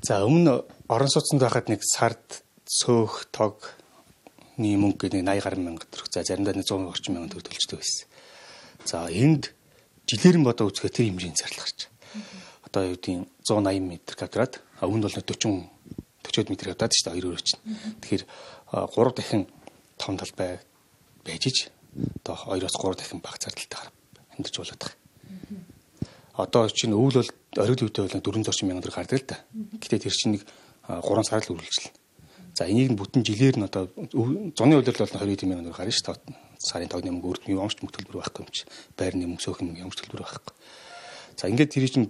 За 0.04 0.28
өмнө 0.28 0.68
орон 0.92 1.08
сууцнд 1.08 1.40
байхад 1.40 1.72
нэг 1.72 1.88
сард 1.88 2.44
сөөх, 2.68 3.32
тог 3.32 3.80
ний 4.60 4.76
мөнгө 4.76 5.08
гэдэг 5.08 5.24
80 5.24 5.40
гаруй 5.40 5.64
мянга 5.64 5.88
төгрөг. 5.88 6.12
За 6.12 6.28
заримдаа 6.28 6.52
100 6.52 6.84
орчим 6.84 7.16
мянган 7.16 7.32
төгрөг 7.32 7.48
төлжтэй 7.48 7.80
байсан. 7.80 8.06
За 8.84 9.08
энд 9.08 9.56
жилээр 10.04 10.36
нь 10.36 10.44
бодоо 10.44 10.68
үзэхэд 10.68 11.00
тэр 11.00 11.08
хэмжээний 11.08 11.40
зардал 11.40 11.64
гарч 11.64 11.88
одоо 12.74 12.90
юу 12.90 12.98
гэдгийг 12.98 13.30
180 13.46 13.86
м 13.86 14.02
квадрат 14.02 14.66
өмнө 14.82 15.06
бол 15.06 15.14
40 15.14 15.70
40 16.26 16.50
м 16.50 16.58
квадрат 16.58 16.90
шүү 16.90 17.06
дээ 17.06 17.14
хоёр 17.14 17.28
өрөө 17.30 17.46
чинь. 17.46 17.62
Тэгэхээр 18.02 18.24
3 18.74 19.14
дахин 19.14 19.46
том 20.02 20.18
талбай 20.18 20.58
байж 21.22 21.44
ич 21.46 21.70
одоо 22.26 22.58
2-оос 22.58 22.74
3 22.82 22.98
дахин 22.98 23.22
бага 23.22 23.38
зардалтайгаар 23.38 23.90
амьдарч 24.34 24.56
болоод 24.58 24.82
байгаа. 24.82 24.98
Одоо 26.34 26.66
чинь 26.74 26.98
өвөл 26.98 27.22
бол 27.22 27.30
оргил 27.62 27.86
үедээ 27.86 28.10
бол 28.10 28.42
400 28.42 28.66
мянган 28.66 28.82
төгрөг 28.82 28.98
гардаг 28.98 29.22
л 29.22 29.30
да. 29.30 29.38
Гэтэ 29.78 30.10
тэр 30.10 30.16
чинь 30.18 30.34
нэг 30.34 30.44
3 30.90 31.30
сар 31.30 31.46
л 31.46 31.54
үргэлжлэн. 31.54 31.94
За 32.58 32.66
энийг 32.66 32.90
нь 32.90 32.98
бүтэн 32.98 33.22
жилээр 33.22 33.62
нь 33.62 33.68
одоо 33.70 33.86
зуны 34.10 34.74
үйлрэл 34.82 35.06
бол 35.06 35.14
20 35.30 35.46
мянган 35.46 35.70
төгрөг 35.70 35.78
гарна 35.78 35.94
шүү 35.94 36.18
дээ. 36.18 36.42
Сарын 36.58 36.90
тогны 36.90 37.14
мөнгө 37.14 37.30
өөр 37.30 37.40
юм 37.54 37.62
амч 37.62 37.78
мөнгөлбөр 37.86 38.18
байхгүй 38.18 38.42
юм 38.42 38.50
чи. 38.50 38.66
Байрны 38.98 39.30
мөнгө 39.30 39.46
сөөхөн 39.46 39.68
мөнгө 39.70 39.86
амч 39.86 39.98
төлбөр 40.02 40.26
байхгүй. 40.26 40.54
За 41.38 41.50
ингээд 41.50 41.74
тэр 41.74 41.90
чинь 41.90 42.10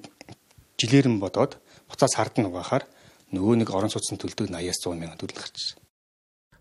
жилээр 0.80 1.08
нь 1.10 1.22
бодоод 1.22 1.62
буцаа 1.89 2.10
сард 2.10 2.38
нь 2.39 2.48
угаахаар 2.50 2.86
нөгөө 3.34 3.56
нэг 3.62 3.70
орон 3.74 3.89
сууцны 3.94 4.18
төлдөг 4.18 4.50
80-аас 4.50 4.80
100 4.82 5.00
мянган 5.00 5.20
төгрөг 5.20 5.42
гарч. 5.42 5.77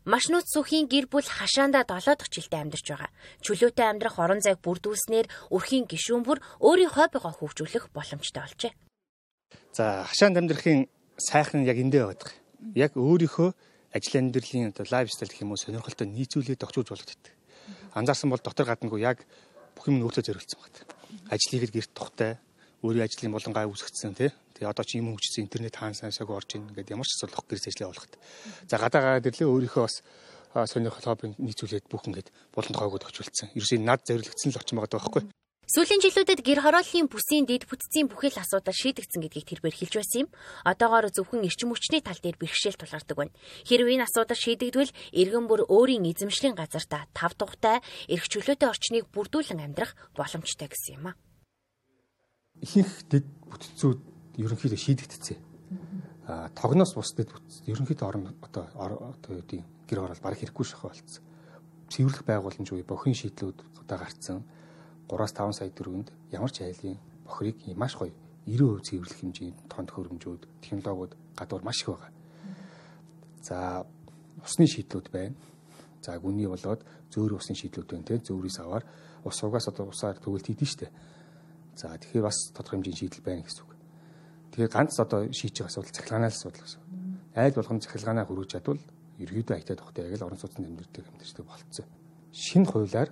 Машнууд 0.03 0.47
сүхийн 0.51 0.91
гэр 0.91 1.07
бүл 1.07 1.23
хашаандаа 1.23 1.87
7 1.87 2.19
дахь 2.19 2.27
жилдээ 2.27 2.61
амьдарч 2.67 2.87
байгаа. 2.91 3.11
Чөлөөтэй 3.47 3.87
амьдрах 3.87 4.19
орон 4.19 4.43
зайг 4.43 4.59
бүрдүүлснээр 4.67 5.31
өрхийн 5.55 5.87
гишүүн 5.87 6.27
бүр 6.27 6.43
өөрийн 6.59 6.91
хоббигоо 6.91 7.31
хөгжүүлэх 7.31 7.95
боломжтой 7.95 8.43
болжээ. 8.43 8.73
За 9.71 10.03
хашаанд 10.03 10.43
амьдрахын 10.43 10.91
сайхан 11.23 11.63
яг 11.63 11.79
эндээ 11.79 12.03
байдаг. 12.03 12.35
Яг 12.75 12.99
өөрийнхөө 12.99 13.55
ажил 13.95 14.19
амьдралын 14.19 14.75
одоо 14.75 14.85
лайфстайл 14.91 15.31
гэх 15.31 15.45
юм 15.47 15.55
уу 15.55 15.63
сонирхолтой 15.63 16.11
нийцүүлээд 16.11 16.67
огцуж 16.67 16.91
болоод 16.91 17.15
идэг. 17.15 17.33
Анзаарсан 17.95 18.27
бол 18.27 18.43
дотор 18.43 18.67
гаднаггүй 18.67 19.07
яг 19.07 19.23
бүх 19.79 19.87
юм 19.87 20.03
өөртөө 20.03 20.25
зориулсан 20.27 20.59
байна. 20.59 20.83
Ажил 21.31 21.53
хийгээд 21.55 21.77
гэрт 21.79 21.93
тухтай 21.95 22.43
өөрийн 22.83 23.07
ажлын 23.07 23.33
болонгай 23.33 23.67
үүсгэсэн 23.71 24.15
тий. 24.19 24.31
Тэгээ 24.59 24.71
одоо 24.71 24.85
чи 24.85 24.99
юм 24.99 25.15
хөгжсөн 25.15 25.47
интернет 25.47 25.79
хаан 25.79 25.95
сансаг 25.95 26.29
орж 26.31 26.59
ийн 26.59 26.67
гэдэг 26.75 26.95
ямар 26.95 27.07
ч 27.07 27.15
асуудал 27.17 27.47
гэрс 27.47 27.71
ажиллаа 27.71 27.91
болоход. 27.95 28.15
За 28.67 28.77
гадаа 28.79 29.01
гараад 29.03 29.29
ирлээ 29.31 29.49
өөрийнхөө 29.49 29.83
бас 29.87 29.97
сонирхол 30.69 31.07
хоббинд 31.07 31.39
нийцүүлээд 31.39 31.87
бүх 31.89 32.05
ингээд 32.11 32.29
болон 32.53 32.75
тохойгод 32.75 33.07
очилсан. 33.09 33.55
Ерөөсөө 33.57 33.81
над 33.81 34.05
зориулагдсан 34.05 34.53
л 34.53 34.61
очим 34.61 34.79
байгаа 34.83 34.99
байхгүй. 34.99 35.23
Сүүлийн 35.73 36.05
жилүүдэд 36.05 36.45
гэр 36.45 36.61
хорооллын 36.61 37.09
бүсийн 37.09 37.49
дэд 37.49 37.65
бүтцийн 37.65 38.11
бүхэл 38.11 38.37
асуудал 38.37 38.77
шийдэгдсэн 38.77 39.25
гэдгийг 39.25 39.47
тэрбэр 39.47 39.73
хэлж 39.73 39.95
байсан 39.95 40.21
юм. 40.27 40.29
Одоогоор 40.69 41.09
зөвхөн 41.09 41.47
эрчим 41.49 41.73
хүчний 41.73 42.05
тал 42.05 42.19
дээр 42.21 42.37
бэрхшээл 42.37 42.77
тулгардаг 42.77 43.17
байна. 43.17 43.33
Хэрвээ 43.65 43.97
энэ 43.97 44.05
асуудал 44.05 44.37
шийдэгдвэл 44.37 44.93
иргэн 45.17 45.47
бүр 45.49 45.65
өөрийн 45.73 46.05
эзэмшлийн 46.13 46.59
газартаа 46.59 47.09
тав 47.17 47.33
тухтай 47.39 47.81
эрх 48.11 48.27
чөлөөтэй 48.29 48.69
орчныг 48.69 49.09
бүрдүүлэн 49.17 49.65
амьдрах 49.65 49.97
боломжтой 50.13 50.69
гэсэн 50.69 51.01
юм 51.01 51.07
а. 51.09 51.17
Ихэнх 52.63 53.11
дэд 53.11 53.27
бүтцүүд 53.51 53.99
ерөнхийдөө 54.39 54.79
шийдэгдсэн. 54.79 55.39
А 56.31 56.49
тогноос 56.55 56.95
бус 56.95 57.11
дэд 57.19 57.35
бүтц 57.35 57.67
ерөнхийдөө 57.67 58.07
орон 58.07 58.31
одоо 58.39 58.71
одоо 58.73 59.31
юу 59.35 59.43
гэдэг 59.43 59.67
гэр 59.91 59.99
хороол 59.99 60.23
баг 60.23 60.39
хэрэггүй 60.39 60.67
шахаа 60.67 60.95
болцсон. 60.95 61.27
Цэвэрлэх 61.91 62.23
байгууламж 62.23 62.69
үе 62.71 62.87
бохин 62.87 63.19
шийдлүүд 63.19 63.59
одоо 63.83 63.99
гарцсан 63.99 64.47
3-5 65.11 65.59
сая 65.59 65.75
төгрөгөнд 65.75 66.09
ямар 66.31 66.55
ч 66.55 66.63
айлын 66.63 66.97
бохирыг 67.27 67.59
маш 67.75 67.99
гоё 67.99 68.15
90% 68.47 68.87
цэвэрлэх 68.87 69.19
хэмжээний 69.21 69.55
тон 69.71 69.87
төхөөрөмжүүд, 69.87 70.43
технологиуд 70.63 71.13
гадуур 71.39 71.63
маш 71.63 71.83
их 71.83 71.91
байгаа. 71.91 72.11
За 73.43 73.87
усны 74.43 74.67
шийдлүүд 74.67 75.11
байна. 75.11 75.35
За 76.03 76.19
гүний 76.19 76.47
болоод 76.47 76.83
зөөр 77.15 77.39
усны 77.39 77.55
шийдлүүд 77.55 77.89
байна 77.91 78.07
те 78.07 78.19
зөөрөөс 78.19 78.59
аваар 78.63 78.85
ус 79.25 79.43
угаас 79.43 79.69
одоо 79.69 79.91
усаар 79.91 80.19
төгөлт 80.19 80.47
хийдэж 80.47 80.71
штэ. 80.71 80.89
За 81.77 81.97
тэгэхээр 81.97 82.27
бас 82.27 82.53
тодорхой 82.53 82.79
хэмжээний 82.81 82.99
шийдэл 82.99 83.25
байна 83.25 83.43
гэсэн 83.43 83.65
үг. 83.65 83.73
Тэгэхээр 84.53 84.73
ганц 84.73 84.95
одоо 85.01 85.21
шийдэж 85.33 85.57
байгаа 85.65 85.71
асуудал 85.73 85.97
цахилгаанаас 85.97 86.37
асуудал 86.37 86.65
гэсэн. 86.65 86.81
Айл 87.35 87.57
болгон 87.57 87.81
цахилгаанаа 87.81 88.27
хөрвүүлж 88.29 88.53
чадвал 88.53 88.81
ерөөдөө 89.19 89.57
аятаа 89.57 89.77
тогтой 89.77 90.05
яг 90.09 90.21
л 90.21 90.27
орон 90.29 90.39
сууцны 90.39 90.67
амьдэрдэг 90.69 91.05
амьдэрдэг 91.09 91.47
болцсон. 91.47 91.87
Шинэ 92.33 92.69
хуулиар 92.69 93.11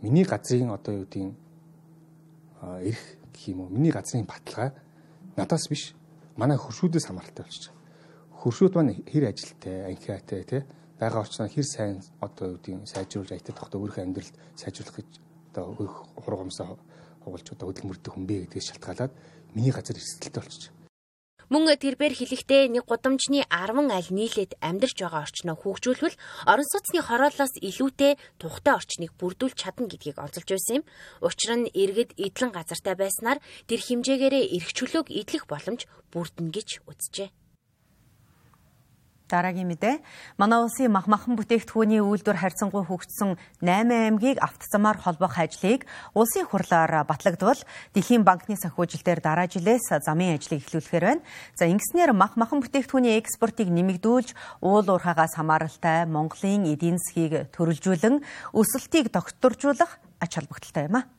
миний 0.00 0.24
газрын 0.24 0.72
одоо 0.72 0.92
юу 0.94 1.04
гэдгийг 1.04 1.36
эрх 2.62 3.02
гэх 3.32 3.44
юм 3.48 3.60
уу 3.60 3.68
миний 3.68 3.92
газрын 3.92 4.24
баталгаа 4.24 4.72
надаас 5.36 5.68
биш 5.68 5.92
манай 6.36 6.56
хөршүүдээс 6.56 7.06
хамааралтай 7.12 7.44
болчих. 7.44 7.72
Хөршүүд 8.40 8.72
маань 8.76 9.04
хэр 9.04 9.24
ажилтай, 9.28 9.92
анхиатай 9.92 10.44
тий 10.44 10.62
байгаа 11.00 11.22
учраас 11.24 11.52
хэр 11.52 11.64
сайн 11.64 12.00
одоо 12.20 12.56
юу 12.56 12.56
гэдгийг 12.56 12.88
сайжруулж 12.88 13.30
аятаа 13.32 13.54
тогтоо 13.56 13.80
өөрийнхөө 13.84 14.04
амьдралд 14.04 14.34
сайжруулах 14.56 14.96
гэж 14.96 15.10
одоо 15.52 15.64
хургамсаа 16.24 16.76
хугалж 17.26 17.52
одоо 17.52 17.66
хөдөлмөрдөх 17.74 18.14
хүн 18.14 18.24
бэ 18.30 18.46
гэдгээс 18.46 18.70
шалтгаалаад 18.70 19.12
миний 19.58 19.74
газар 19.74 19.98
эрсдэлтэй 19.98 20.42
болчих. 20.42 20.70
Мөн 21.46 21.70
тэрбээр 21.78 22.14
хэлэхдээ 22.18 22.74
нэг 22.74 22.90
гудамжны 22.90 23.46
10 23.46 23.86
аль 23.94 24.10
нийлээд 24.10 24.58
амьдарч 24.58 24.98
байгаа 24.98 25.22
орчноо 25.30 25.54
хөгжүүлвэл 25.54 26.18
орон 26.42 26.66
сууцны 26.66 26.98
хороолоос 27.06 27.54
илүүтэй 27.62 28.18
тухтай 28.42 28.74
орчныг 28.74 29.14
бүрдүүлж 29.14 29.54
чадна 29.54 29.86
гэдгийг 29.86 30.18
онцолж 30.18 30.48
байсан 30.50 30.82
юм. 30.82 30.84
Учир 31.22 31.54
нь 31.54 31.70
иргэд 31.70 32.18
эдлэн 32.18 32.50
газартай 32.50 32.98
байснаар 32.98 33.38
тэр 33.70 33.78
хэмжээгээрээ 33.78 34.58
эрх 34.58 34.70
чөлөөг 34.74 35.06
эдлэх 35.14 35.46
боломж 35.46 35.86
бүрдэнэ 36.10 36.50
гэж 36.50 36.68
үзжээ. 36.90 37.30
Дараагийн 39.26 39.66
мэдээ. 39.66 39.98
Манай 40.38 40.62
улсын 40.62 40.94
мах 40.94 41.10
махан 41.10 41.34
бүтээгдэхүүний 41.34 41.98
үйлдвэр 41.98 42.38
харьцангуй 42.38 42.86
хөгжсөн 42.86 43.34
8 43.58 43.90
аймгийг 43.90 44.38
автозамаар 44.38 45.02
холбох 45.02 45.34
ажлыг 45.34 45.82
улсын 46.14 46.46
хурлаар 46.46 47.02
батлагдвал 47.02 47.58
Дэлхийн 47.90 48.22
банкны 48.22 48.54
санхүүжилтээр 48.54 49.20
дараа 49.24 49.50
жилээс 49.50 49.90
замын 50.06 50.38
ажлыг 50.38 50.62
эхлүүлэхээр 50.62 51.04
байна. 51.10 51.26
За 51.58 51.66
ингэснээр 51.66 52.14
мах 52.14 52.38
махан 52.38 52.62
бүтээгдэхүүний 52.62 53.18
экспортыг 53.18 53.66
нэмэгдүүлж, 53.66 54.62
уул 54.62 54.86
уурхаагаас 54.86 55.34
хамааралтай 55.34 56.06
Монголын 56.06 56.70
эдийн 56.70 57.02
засгийг 57.02 57.50
төрөлжүүлэн 57.50 58.22
өсөлтийг 58.54 59.10
докторжуулах 59.10 59.98
ач 60.20 60.38
холбогдолтой 60.38 60.86
юм 60.86 61.02
а. 61.02 61.15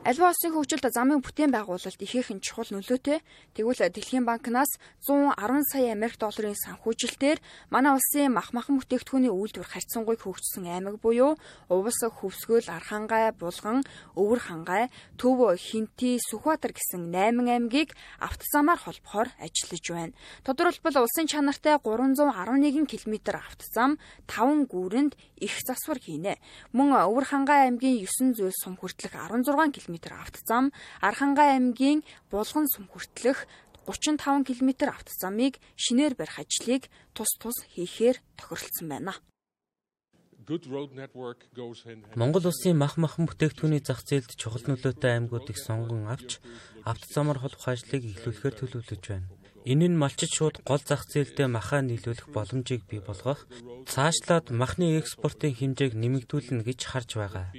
Альва 0.00 0.32
улсын 0.32 0.56
хөгжилд 0.56 0.88
замын 0.96 1.20
бүтээн 1.20 1.52
байгуулалт 1.52 2.00
ихээхэн 2.00 2.40
чухал 2.40 2.72
нөлөөтэй. 2.72 3.20
Тэгвэл 3.52 3.84
Дэлхийн 3.92 4.24
банкнаас 4.24 4.80
110 5.04 5.36
сая 5.68 5.92
Америк 5.92 6.16
долларын 6.16 6.56
санхүүжилтээр 6.56 7.36
манай 7.68 7.92
улсын 7.92 8.32
мах 8.32 8.56
махан 8.56 8.80
бүтээгдэхүүний 8.80 9.28
үйлдвэр 9.28 9.68
харьцангуйг 9.68 10.24
хөгжсөн 10.24 10.72
аймаг 10.72 11.04
буюу 11.04 11.36
Увас, 11.68 12.00
Хөвсгөл, 12.00 12.72
Архангай, 12.72 13.28
Булган, 13.36 13.84
Өвөр 14.16 14.40
хангай, 14.40 14.88
Төв, 15.20 15.36
Хинти, 15.60 16.16
Сүхбаатар 16.16 16.72
гэсэн 16.72 17.12
8 17.12 17.44
аймгийг 17.44 17.92
автозамаар 18.24 18.80
холбохоор 18.80 19.28
ажиллаж 19.36 19.84
байна. 19.84 20.16
Тодорхойлбол 20.48 21.04
улсын 21.04 21.28
чанартай 21.28 21.76
311 21.76 22.88
км 22.88 23.36
автозам 23.36 24.00
5 24.24 24.64
гүүрэнд 24.64 25.12
их 25.44 25.60
засвар 25.60 26.00
хийнэ. 26.00 26.40
Мөн 26.72 26.96
Өвөр 27.04 27.28
хангай 27.28 27.68
аймгийн 27.68 28.00
9 28.00 28.32
зүйл 28.32 28.56
сум 28.56 28.80
хүртэлх 28.80 29.12
16 29.12 29.76
км 29.76 29.89
км 29.90 30.14
автозам, 30.14 30.72
Архангай 31.00 31.58
аймгийн 31.58 32.04
Булган 32.30 32.66
сум 32.70 32.86
хүртэлх 32.86 33.46
35 33.86 34.46
км 34.46 34.70
автозамыг 34.94 35.58
шинээр 35.74 36.14
барих 36.14 36.38
ажлыг 36.38 36.86
тус 37.14 37.30
тус 37.40 37.58
хийхээр 37.74 38.16
тохиролцсон 38.38 38.88
байна. 38.88 39.14
Монгол 42.16 42.46
улсын 42.46 42.76
мах 42.78 42.96
махан 42.98 43.26
бүтээгдэхүүний 43.26 43.82
зах 43.82 44.02
зээлд 44.02 44.34
чухал 44.34 44.64
нөлөөтэй 44.66 45.10
аймагуудыг 45.14 45.58
сонгон 45.58 46.10
авч 46.10 46.42
автозамаар 46.82 47.38
холбох 47.38 47.68
ажлыг 47.70 48.02
эхлүүлэхээр 48.02 48.54
төлөвлөж 48.58 49.02
байна. 49.06 49.30
Энэ 49.70 49.92
нь 49.92 50.00
малчид 50.00 50.32
шууд 50.32 50.56
гол 50.64 50.80
зах 50.80 51.04
зээлдээ 51.12 51.48
махаа 51.52 51.84
нийлүүлэх 51.84 52.32
боломжийг 52.32 52.82
бий 52.88 53.04
болгох, 53.04 53.44
цаашлаад 53.84 54.48
махны 54.50 54.96
экспортын 54.96 55.52
хэмжээг 55.52 55.92
нэмэгдүүлнэ 56.00 56.64
гэж 56.64 56.80
харж 56.88 57.10
байгаа. 57.20 57.52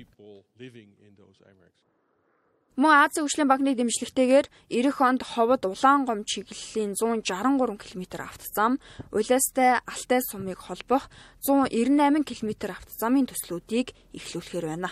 Мөн 2.82 2.98
Азийн 3.06 3.30
хөгжлийн 3.30 3.50
банкны 3.52 3.78
дэмжлэгтэйгээр 3.78 4.48
эх 4.74 4.98
онд 5.06 5.22
ховод 5.22 5.62
Улаангом 5.70 6.26
чиглэлийн 6.26 6.98
163 6.98 7.78
км 7.78 8.26
автозам, 8.26 8.82
Улаастай 9.14 9.86
Алтай 9.86 10.22
сумыг 10.26 10.58
холбох 10.66 11.06
198 11.46 12.26
км 12.26 12.74
автозамын 12.74 13.30
төслүүдийг 13.30 13.94
эхлүүлэхээр 14.18 14.66
байна. 14.66 14.90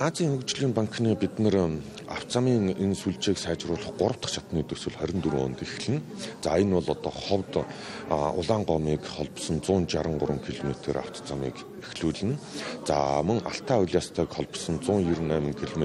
Азийн 0.00 0.32
хөгжлийн 0.32 0.72
банкны 0.72 1.12
бид 1.12 1.36
нэр 1.36 1.76
автозамын 2.08 2.72
энэ 2.72 2.96
сүлжээг 2.96 3.36
сайжруулах 3.36 4.00
3 4.00 4.16
дахь 4.16 4.32
шатны 4.32 4.64
төсөл 4.64 4.96
24 4.96 5.44
онд 5.44 5.60
эхэлнэ. 5.60 6.00
За 6.40 6.56
энэ 6.56 6.80
бол 6.80 6.88
одоо 6.88 7.12
ховд 7.12 7.68
Улаангомыг 8.08 9.04
холбосон 9.04 9.60
163 9.60 10.56
км 10.56 10.72
автозамыг 11.04 11.52
эхлүүлнэ. 11.84 12.40
За 12.88 13.20
мөн 13.20 13.44
Алтай 13.44 13.76
улаастайг 13.76 14.32
холбосон 14.32 14.80
198 14.80 15.68
км 15.68 15.84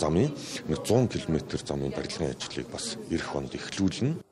замын 0.00 0.32
100 0.72 1.12
км 1.12 1.36
замын 1.60 1.92
барилгын 1.92 2.32
ажлыг 2.32 2.72
бас 2.72 2.96
эх 3.12 3.36
онд 3.36 3.52
эхлүүлнэ. 3.52 4.31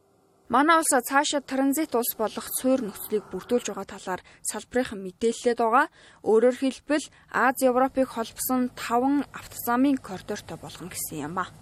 Манай 0.51 0.83
улс 0.83 0.91
цаашаа 0.91 1.47
транзит 1.47 1.95
улс 1.95 2.19
болох 2.19 2.51
суур 2.59 2.83
нөхцөлийг 2.83 3.23
бүрдүүлж 3.31 3.71
байгаа 3.71 3.87
талаар 3.87 4.23
салбарынхан 4.43 4.99
мэдээлэлээд 4.99 5.63
байгаа. 5.63 5.87
Өөрөөр 6.27 6.57
хэлбэл 6.59 7.07
Аз 7.31 7.63
Европыг 7.63 8.11
холбосон 8.11 8.75
5 8.75 9.31
автозамын 9.31 10.03
коридортой 10.03 10.59
болгоно 10.59 10.91
гэсэн 10.91 11.23
юм 11.23 11.39
а. 11.39 11.55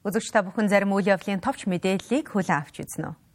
Үзэгч 0.00 0.32
та 0.32 0.40
бүхэн 0.40 0.72
зарим 0.72 0.96
үйл 0.96 1.12
явдлын 1.12 1.44
товч 1.44 1.68
мэдээллийг 1.68 2.32
хүлээн 2.32 2.64
авч 2.64 2.80
үзнэ 2.80 3.12
үү? 3.12 3.29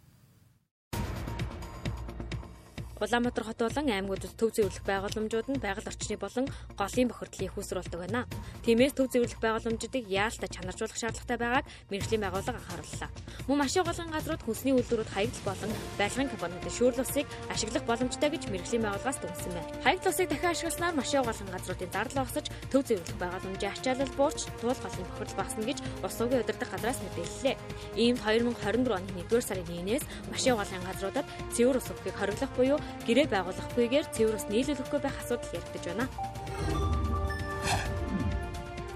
Улаанбаатар 2.96 3.44
хот 3.44 3.60
болон 3.60 3.92
аймагуудад 3.92 4.40
төв 4.40 4.56
зөвлөх 4.56 4.88
байгууламжууд 4.88 5.52
нь 5.52 5.60
байгаль 5.60 5.92
орчны 5.92 6.16
болон 6.16 6.48
голын 6.80 7.08
бохирдлыг 7.12 7.52
хүсрүүлдэг 7.52 8.00
байна. 8.00 8.24
Тиймээс 8.64 8.96
төв 8.96 9.12
зөвлөх 9.12 9.36
байгууламжуудыг 9.44 10.08
яалтаа 10.08 10.48
чанаржуулах 10.48 10.96
шаардлагатай 10.96 11.36
байгааг 11.36 11.66
мэрэгжлийн 11.92 12.24
байгууллага 12.24 12.56
анхаарууллаа. 12.56 13.12
Мөн 13.52 13.58
машин 13.60 13.84
голгын 13.84 14.16
газрууд 14.16 14.44
хүнсний 14.48 14.74
үйлдвэрүүд 14.80 15.12
хаягдл 15.12 15.44
болон 15.44 15.72
барилгын 16.00 16.32
компаниудын 16.32 16.72
шүүрл 16.72 17.04
усыг 17.04 17.28
ашиглах 17.52 17.84
боломжтой 17.84 18.30
гэж 18.32 18.44
мэрэгжлийн 18.48 18.84
байгууллагаас 18.88 19.20
дүгнсэн 19.20 19.52
байна. 19.52 19.76
Хаягдл 19.84 20.12
усыг 20.16 20.28
дахин 20.32 20.52
ашигласнаар 20.56 20.96
машин 20.96 21.24
голгын 21.28 21.52
газруудын 21.52 21.92
зардал 21.92 22.24
багасж 22.24 22.48
төв 22.72 22.82
зөвлөх 22.88 23.18
байгууламжийн 23.20 23.76
ачаалал 23.76 24.16
буурч 24.16 24.40
туул 24.64 24.80
голын 24.80 25.08
бохирдол 25.12 25.36
багасна 25.36 25.68
гэж 25.68 25.80
ус 26.00 26.16
угийн 26.24 26.42
удирдах 26.48 26.72
газраас 26.72 27.00
мэдээллээ. 27.04 27.56
Иймд 28.00 28.24
2024 28.24 28.88
оны 28.96 29.12
1-р 29.20 29.44
сарын 29.44 29.68
1-ээс 29.68 30.04
машин 30.32 30.56
голгын 30.56 30.88
газруудад 30.88 31.28
цэвэр 31.52 31.78
ус 31.84 31.92
өгөхийг 31.92 32.16
хориглох 32.16 32.56
буюу 32.56 32.80
гэрээ 33.08 33.28
байгуулахгүйгээр 33.30 34.06
цэвэр 34.14 34.38
ус 34.38 34.46
нийлүүлэхгүй 34.50 35.00
байх 35.02 35.18
асуудал 35.22 35.56
яригдж 35.56 35.86
байна. 35.90 36.06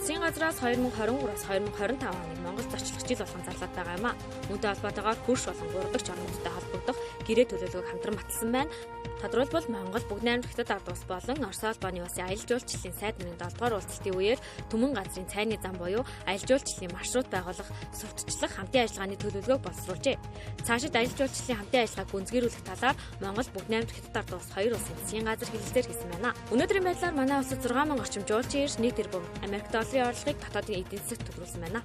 Засгийн 0.09 0.25
газраас 0.25 0.57
2023-аас 0.57 1.43
2025 1.45 2.01
оны 2.09 2.38
Монгол 2.59 2.79
зочлох 2.79 3.07
жил 3.07 3.17
болгон 3.19 3.43
зарлаад 3.45 3.73
байгаа 3.75 3.97
юм 3.97 4.05
а. 4.05 4.17
Үүнтэй 4.51 4.69
холбоотойгоор 4.69 5.19
хөрш 5.23 5.43
болон 5.47 5.69
гурдагч 5.71 6.07
орнуудтай 6.11 6.53
холбогдох 6.53 6.97
гэрээ 7.27 7.47
төлөвлөгөөг 7.47 7.87
хамтран 7.87 8.15
баталсан 8.19 8.51
байна. 8.51 8.71
Тодорхойлбол 9.19 9.67
Монгол 9.67 10.05
бүгд 10.07 10.23
найрамд 10.23 10.47
хятад 10.47 10.71
ард 10.79 10.87
улс 10.91 11.03
болон 11.07 11.43
Орос 11.43 11.63
улбаны 11.63 12.03
улсын 12.03 12.23
аялал 12.23 12.47
жуулчлалын 12.47 12.95
сайд 12.99 13.15
нэрийн 13.19 13.35
7 13.35 13.51
дугаар 13.51 13.75
уулзалтын 13.75 14.15
үеэр 14.15 14.39
Түмэн 14.71 14.91
газрын 14.95 15.27
цайны 15.27 15.59
зам 15.59 15.75
буюу 15.75 16.03
аялал 16.23 16.47
жуулчлалын 16.47 16.95
маршрут 16.95 17.27
байгуулах 17.27 17.69
сурталчлах 17.91 18.53
хамтын 18.55 18.83
ажиллагааны 18.87 19.19
төлөвлөгөөг 19.19 19.59
боловсруулжээ. 19.59 20.17
Цаашид 20.63 20.95
аялал 20.95 21.19
жуулчлалын 21.19 21.59
хамтын 21.59 21.83
ажиллагааг 21.83 22.11
гүнзгийрүүлэх 22.15 22.63
талаар 22.63 22.95
Монгол 23.19 23.49
бүгд 23.51 23.67
найрамд 23.67 23.91
хятад 23.91 24.17
ард 24.23 24.31
улс 24.39 24.49
хоёр 24.55 24.73
улсын 24.79 24.95
засгийн 25.03 25.27
газар 25.27 25.51
хэлэлцээр 25.51 25.87
хийсэн 25.91 26.09
байна. 26.15 26.31
Өнөөдрийн 26.55 26.87
байдлаар 26.87 27.15
манай 27.19 27.37
улсад 27.43 27.59
6 27.59 27.75
мянган 27.75 27.99
орчим 27.99 28.23
жуулчин 28.23 28.63
ирж 28.63 28.79
нийт 28.79 28.95
тэрбум 28.95 29.27
Америк 29.43 29.67
долларын 29.67 30.15
орлогыг 30.15 30.39
дотоодын 30.47 30.79
эдийн 30.79 31.03
засагт 31.03 31.27
төвлөрүүлсэн 31.27 31.63
байна. 31.67 31.83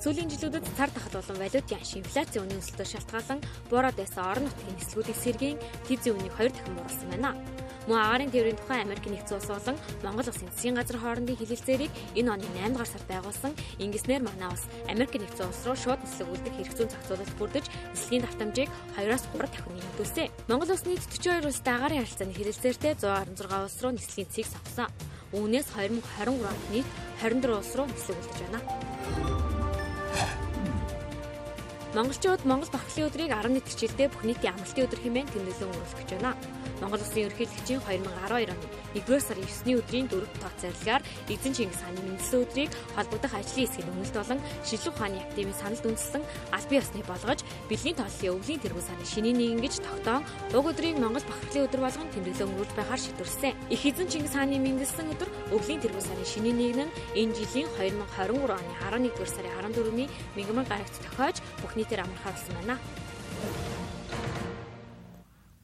Сүүлийн 0.00 0.32
жилүүдэд 0.32 0.64
цар 0.80 0.88
тахал 0.96 1.20
болон 1.20 1.36
валютын 1.44 1.76
аш 1.76 1.92
инфляцийн 1.92 2.48
үнийн 2.48 2.64
өсөлтөөр 2.64 2.88
шалтгаалan 2.88 3.40
буураад 3.68 4.00
байсан 4.00 4.24
орон 4.24 4.44
нутгийн 4.48 4.76
нислэгүүдийг 4.80 5.18
сэргийн 5.20 5.58
тэзийн 5.84 6.16
үнийг 6.16 6.34
хоёр 6.40 6.52
дахин 6.56 6.72
бууруулсан 6.72 7.08
байна. 7.12 7.36
Мөн 7.84 8.00
агарын 8.00 8.32
тээврийн 8.32 8.56
тухай 8.56 8.80
Америк 8.80 9.04
нэгдсэн 9.04 9.36
улс 9.36 9.52
болон 9.52 9.76
Монгол 10.00 10.32
улсын 10.32 10.48
засгийн 10.48 10.80
газар 10.80 10.96
хоорондын 11.04 11.36
хилэлцээрийг 11.36 11.92
энэ 12.16 12.32
оны 12.32 12.48
8 12.48 12.72
дугаар 12.72 12.88
сард 12.88 13.06
байгуулсан 13.12 13.52
ингэснээр 13.76 14.24
манай 14.24 14.48
улс 14.48 14.64
Америк 14.88 15.12
нэгдсэн 15.20 15.48
улс 15.52 15.62
руу 15.68 15.76
шууд 15.76 16.00
нислэг 16.00 16.28
үлдэх 16.32 16.54
хэрэг 16.56 16.74
зүйн 16.80 16.92
зохицуулалт 16.96 17.36
бүрдэж 17.36 17.64
нислэгийн 17.92 18.24
давтамжийг 18.24 18.70
2-оос 18.96 19.24
3 19.36 19.52
дахин 19.52 19.74
нэмэгдүүлсэн. 19.76 20.28
Монгол 20.48 20.72
улс 20.72 20.84
нийт 20.88 21.04
42 21.12 21.44
улстай 21.44 21.74
агарын 21.76 22.00
харилцааны 22.00 22.32
хилэлцээртэй 22.40 22.92
116 22.96 23.68
улс 23.68 23.76
руу 23.84 23.92
нислэгийн 23.92 24.32
цэгийг 24.32 24.48
савсан. 24.48 24.88
Үүнээс 25.36 25.68
2023 25.76 26.40
онд 26.40 26.64
нийт 26.72 26.88
24 27.20 27.52
улс 27.52 27.72
руу 27.76 27.84
нислэг 27.84 28.16
үлдэж 28.16 28.38
байна. 28.48 29.69
Монголчууд 31.90 32.46
Монгол 32.46 32.70
багтлын 32.70 33.10
өдрийг 33.10 33.34
11 33.34 33.66
хичээлдээ 33.66 34.08
бүх 34.14 34.22
нийтийн 34.22 34.54
амралтын 34.54 34.86
өдөр 34.86 35.00
хэмээн 35.02 35.26
тэмдэглэн 35.34 35.68
өнгөрүүлэх 35.74 35.98
гэж 35.98 36.10
байна. 36.22 36.38
Монгол 36.80 37.00
Улсын 37.00 37.28
ерөнхийлөгчийн 37.28 37.80
2012 37.84 38.50
оны 38.50 38.66
1-р 38.96 39.20
сарын 39.20 39.44
9-ний 39.44 39.76
өдрийн 39.76 40.06
дөрөв 40.08 40.32
тооц 40.40 40.58
зарлагаар 40.64 41.02
Эзэн 41.28 41.52
Чингис 41.54 41.80
хааны 41.84 42.00
мэндэлсэн 42.00 42.40
өдрийг 42.42 42.70
холбогдох 42.96 43.34
ажлын 43.36 43.66
хэсгийн 43.68 43.90
өмнөлт 43.92 44.16
болон 44.16 44.40
Шилэг 44.64 44.90
ухааны 44.90 45.18
активын 45.20 45.54
саналд 45.60 45.84
үндэслэн 45.86 46.24
албан 46.56 46.80
ёсны 46.80 47.02
болгож 47.04 47.40
бэлгийн 47.68 47.98
тооллын 48.00 48.34
өвлийн 48.40 48.62
тэргуун 48.64 48.86
сарын 48.88 49.12
шинийн 49.12 49.36
нэгэн 49.38 49.60
гэж 49.60 49.74
тогтоон 49.84 50.24
уг 50.56 50.66
өдрийг 50.72 50.96
Монгол 50.98 51.24
бахархлын 51.28 51.66
өдөр 51.68 51.82
болгон 51.84 52.08
тэмдэглэн 52.10 52.48
өнгөрүүлж 52.48 52.74
байхаар 52.74 53.00
шийдвэрлсэн. 53.04 53.54
Их 53.70 53.82
Эзэн 53.84 54.08
Чингис 54.10 54.34
хааны 54.34 54.56
мэндэлсэн 54.58 55.12
өдөр 55.14 55.30
өвлийн 55.54 55.80
тэргуун 55.84 56.06
сарын 56.06 56.26
шинийн 56.26 56.56
нэгэн 56.58 56.88
нь 56.88 56.94
энэ 57.20 57.36
жилийн 57.36 57.68
2023 57.76 58.56
оны 58.56 58.72
11-р 58.80 59.28
сарын 59.28 59.54
14-ний 59.70 60.08
Мегман 60.34 60.66
гарагт 60.66 60.96
тохиож 61.04 61.36
бүх 61.62 61.76
нийтээр 61.76 62.02
амархаар 62.02 62.34
болсон 62.34 62.54
байна. 62.58 62.76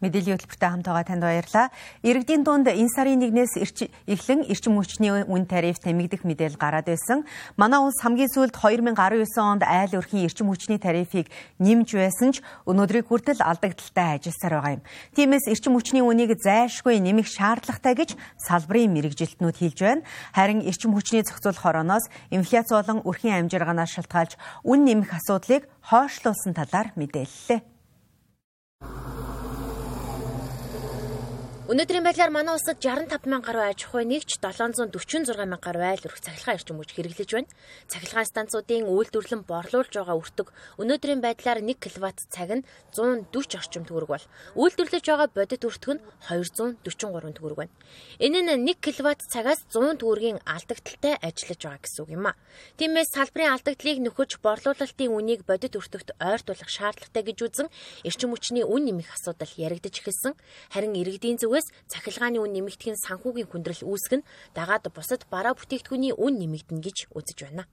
Мэдээллийн 0.04 0.36
хөтөлбөртэй 0.36 0.68
хамт 0.68 0.84
байгаа 0.84 1.08
танд 1.08 1.24
баярлалаа. 1.24 1.72
Иргэдийн 2.04 2.44
дунд 2.44 2.68
энэ 2.68 2.92
сарын 2.92 3.32
1-ээс 3.32 3.80
эхлэн 4.04 4.44
эрчим 4.44 4.76
хүчний 4.76 5.08
үн 5.08 5.48
тариф 5.48 5.80
нэмэгдэх 5.80 6.20
мэдээлэл 6.20 6.60
гараад 6.60 6.84
байсан. 6.84 7.24
Манай 7.56 7.80
улс 7.80 7.96
хамгийн 8.04 8.28
сүүлд 8.28 8.52
2019 8.60 8.92
онд 9.40 9.64
айл 9.64 9.96
өрхийн 9.96 10.28
эрчим 10.28 10.52
хүчний 10.52 10.76
тарифыг 10.76 11.32
нэмж 11.56 11.96
байсан 11.96 12.36
ч 12.36 12.44
өнөөдрийг 12.68 13.08
хүртэл 13.08 13.40
алдагдaltaй 13.40 14.20
ажилласаар 14.20 14.54
байгаа 14.60 14.76
юм. 14.76 14.82
Тиймээс 15.16 15.48
эрчим 15.48 15.72
хүчний 15.72 16.04
үнийг 16.04 16.36
зайлшгүй 16.44 17.00
нэмэх 17.00 17.32
шаардлагатай 17.32 17.96
гэж 17.96 18.10
салбарын 18.36 18.92
мэрэгжилтнүүд 18.92 19.56
хэлж 19.56 19.78
байна. 19.80 20.04
Харин 20.36 20.60
эрчим 20.60 20.92
хүчний 20.92 21.24
зохицуулах 21.24 21.64
орооноос 21.64 22.12
инфляц 22.28 22.68
болон 22.68 23.00
өрхийн 23.00 23.48
амжиргаанаас 23.48 23.96
шалтгаалж 23.96 24.36
үн 24.60 24.84
нэмэх 24.84 25.16
асуудлыг 25.16 25.64
хойшлуулсан 25.88 26.52
талаар 26.52 26.92
мэдээллээ. 27.00 27.75
Өнөөдрийн 31.66 32.06
байдлаар 32.06 32.30
манай 32.30 32.54
улсад 32.54 32.78
65 32.78 33.26
мянган 33.26 33.42
гаруй 33.42 33.74
аж 33.74 33.90
ахуй 33.90 34.06
нэгж 34.06 34.38
746 34.38 35.34
мянган 35.34 35.58
гаруй 35.58 35.82
айл 35.82 36.06
өрх 36.06 36.22
цахилгаан 36.22 36.62
эрчим 36.62 36.78
хүч 36.78 36.94
хэрэглэж 36.94 37.30
байна. 37.34 37.50
Цахилгаан 37.90 38.30
станцуудын 38.30 38.86
үйлдвэрлэн 38.86 39.42
борлуулж 39.42 39.90
байгаа 39.90 40.14
өртөг 40.14 40.54
өнөөдрийн 40.78 41.18
байдлаар 41.26 41.58
1 41.66 41.74
кВт 41.74 42.30
цаг 42.30 42.50
нь 42.54 42.66
140 42.94 43.58
орчим 43.58 43.82
төгрөг 43.82 44.10
бол 44.14 44.24
үйлдвэрлэж 44.54 45.04
байгаа 45.10 45.26
бодит 45.34 45.66
өртөг 45.66 45.98
нь 45.98 46.02
243 46.30 47.34
төгрөг 47.34 47.58
байна. 47.58 47.74
Энэ 48.22 48.46
нь 48.46 48.62
1 48.62 48.78
кВт 48.78 49.26
цагаас 49.26 49.66
100 49.74 49.98
төгрөгийн 49.98 50.38
алдагдaltaй 50.46 51.18
ажиллаж 51.18 51.60
байгаа 51.66 51.82
гэсэн 51.82 52.02
үг 52.06 52.10
юм 52.14 52.30
а. 52.30 52.38
Тиймээс 52.78 53.10
салбарын 53.10 53.58
алдагдлыг 53.58 53.98
нөхөж 54.06 54.38
борлуулалтын 54.38 55.10
үнийг 55.10 55.42
бодит 55.42 55.74
өртөгт 55.74 56.14
ойртуулах 56.22 56.70
шаардлагатай 56.70 57.26
гэж 57.26 57.38
үзэн 57.42 57.68
эрчим 58.06 58.30
хүчний 58.30 58.62
үн 58.62 58.86
нэмэх 58.86 59.18
асуудал 59.18 59.50
яригдж 59.58 59.98
эхэлсэн. 59.98 60.38
Харин 60.70 60.94
иргэдийн 60.94 61.42
зүг 61.42 61.55
зүгээс 61.56 61.72
цахилгааны 61.88 62.38
үн 62.44 62.52
нэмэгдэх 62.52 62.92
нь 62.92 63.00
санхүүгийн 63.00 63.48
хүндрэл 63.48 63.88
үүсгэн 63.88 64.22
дагаад 64.52 64.92
бусад 64.92 65.24
бараа 65.32 65.56
бүтээгдэхүүний 65.56 66.12
үн 66.12 66.36
нэмэгдэнэ 66.36 66.84
гэж 66.84 66.98
үзэж 67.16 67.38
байна. 67.48 67.64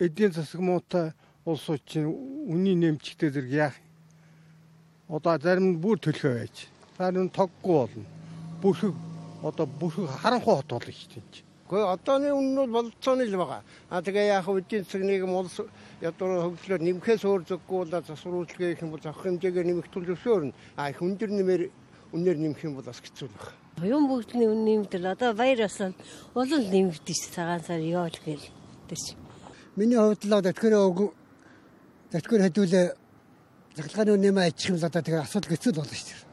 Эдийн 0.00 0.32
засаг 0.32 0.60
муутай 0.64 1.12
улсууд 1.44 1.84
чинь 1.84 2.08
үнийн 2.08 2.80
нэмжтэй 2.80 3.28
зэрэг 3.28 3.52
яах 3.52 3.76
одоо 5.08 5.36
зарим 5.36 5.76
нь 5.76 5.80
бүр 5.82 6.00
төлхөө 6.00 6.32
байж 6.40 6.56
зарим 6.96 7.28
нь 7.28 7.34
тоггүй 7.36 7.74
болно. 7.76 8.06
Бүрхэг 8.62 8.94
одоо 9.44 9.66
бүрхэг 9.66 10.08
харанхуй 10.08 10.54
хот 10.56 10.70
болно 10.72 10.92
шүү 10.92 11.20
дээ 11.20 11.47
Гэхдээ 11.68 11.84
одооны 11.84 12.32
үнэн 12.32 12.56
бол 12.56 12.88
болцооны 12.88 13.28
л 13.28 13.36
байгаа. 13.36 13.62
А 13.92 14.00
тэгээ 14.00 14.32
яг 14.32 14.48
эдийн 14.48 14.88
засаг 14.88 15.04
нийгэм 15.04 15.36
улс 15.36 15.60
ядуу 16.00 16.56
хөгжлөөр 16.56 16.80
нэмэхээс 16.80 17.22
өөр 17.28 17.42
зөвгүй 17.44 17.78
бол 17.84 17.92
засвар 17.92 18.40
үйлчлэгээ 18.40 18.72
гэх 18.72 18.84
юм 18.88 18.92
бол 18.96 19.04
авах 19.04 19.20
хэмжээгээр 19.20 19.68
нэмэгдүүл 19.68 20.12
өсөөрнө. 20.16 20.56
А 20.80 20.88
их 20.88 21.04
өндөр 21.04 21.28
нэмэр 21.28 21.62
үнээр 22.16 22.38
нэмэх 22.40 22.64
юм 22.64 22.80
бол 22.80 22.88
бас 22.88 23.04
хэцүү 23.04 23.28
байна. 23.28 23.52
Оюун 23.84 24.08
бүгдний 24.08 24.48
үн 24.48 24.64
нэмдэл 24.64 25.12
одоо 25.12 25.36
баяр 25.36 25.68
асал 25.68 25.92
улал 26.32 26.64
нэмэгдэж 26.72 27.20
цагаан 27.36 27.60
сар 27.60 27.84
ёол 27.84 28.16
гэл 28.24 28.48
тийш. 28.88 29.12
Миний 29.76 30.00
хувьд 30.00 30.24
л 30.24 30.40
тэгэхээр 30.40 30.76
өг 30.88 30.98
тэтгэр 32.16 32.42
хэдүүлээ 32.48 32.86
захлагын 33.76 34.16
үн 34.16 34.24
нэмэ 34.24 34.40
ачих 34.48 34.72
юм 34.72 34.80
л 34.80 34.88
одоо 34.88 35.02
тэгээ 35.04 35.20
асуудал 35.20 35.52
хэцүү 35.52 35.72
болно 35.76 35.92
шүү 35.92 36.08
дээ. 36.16 36.27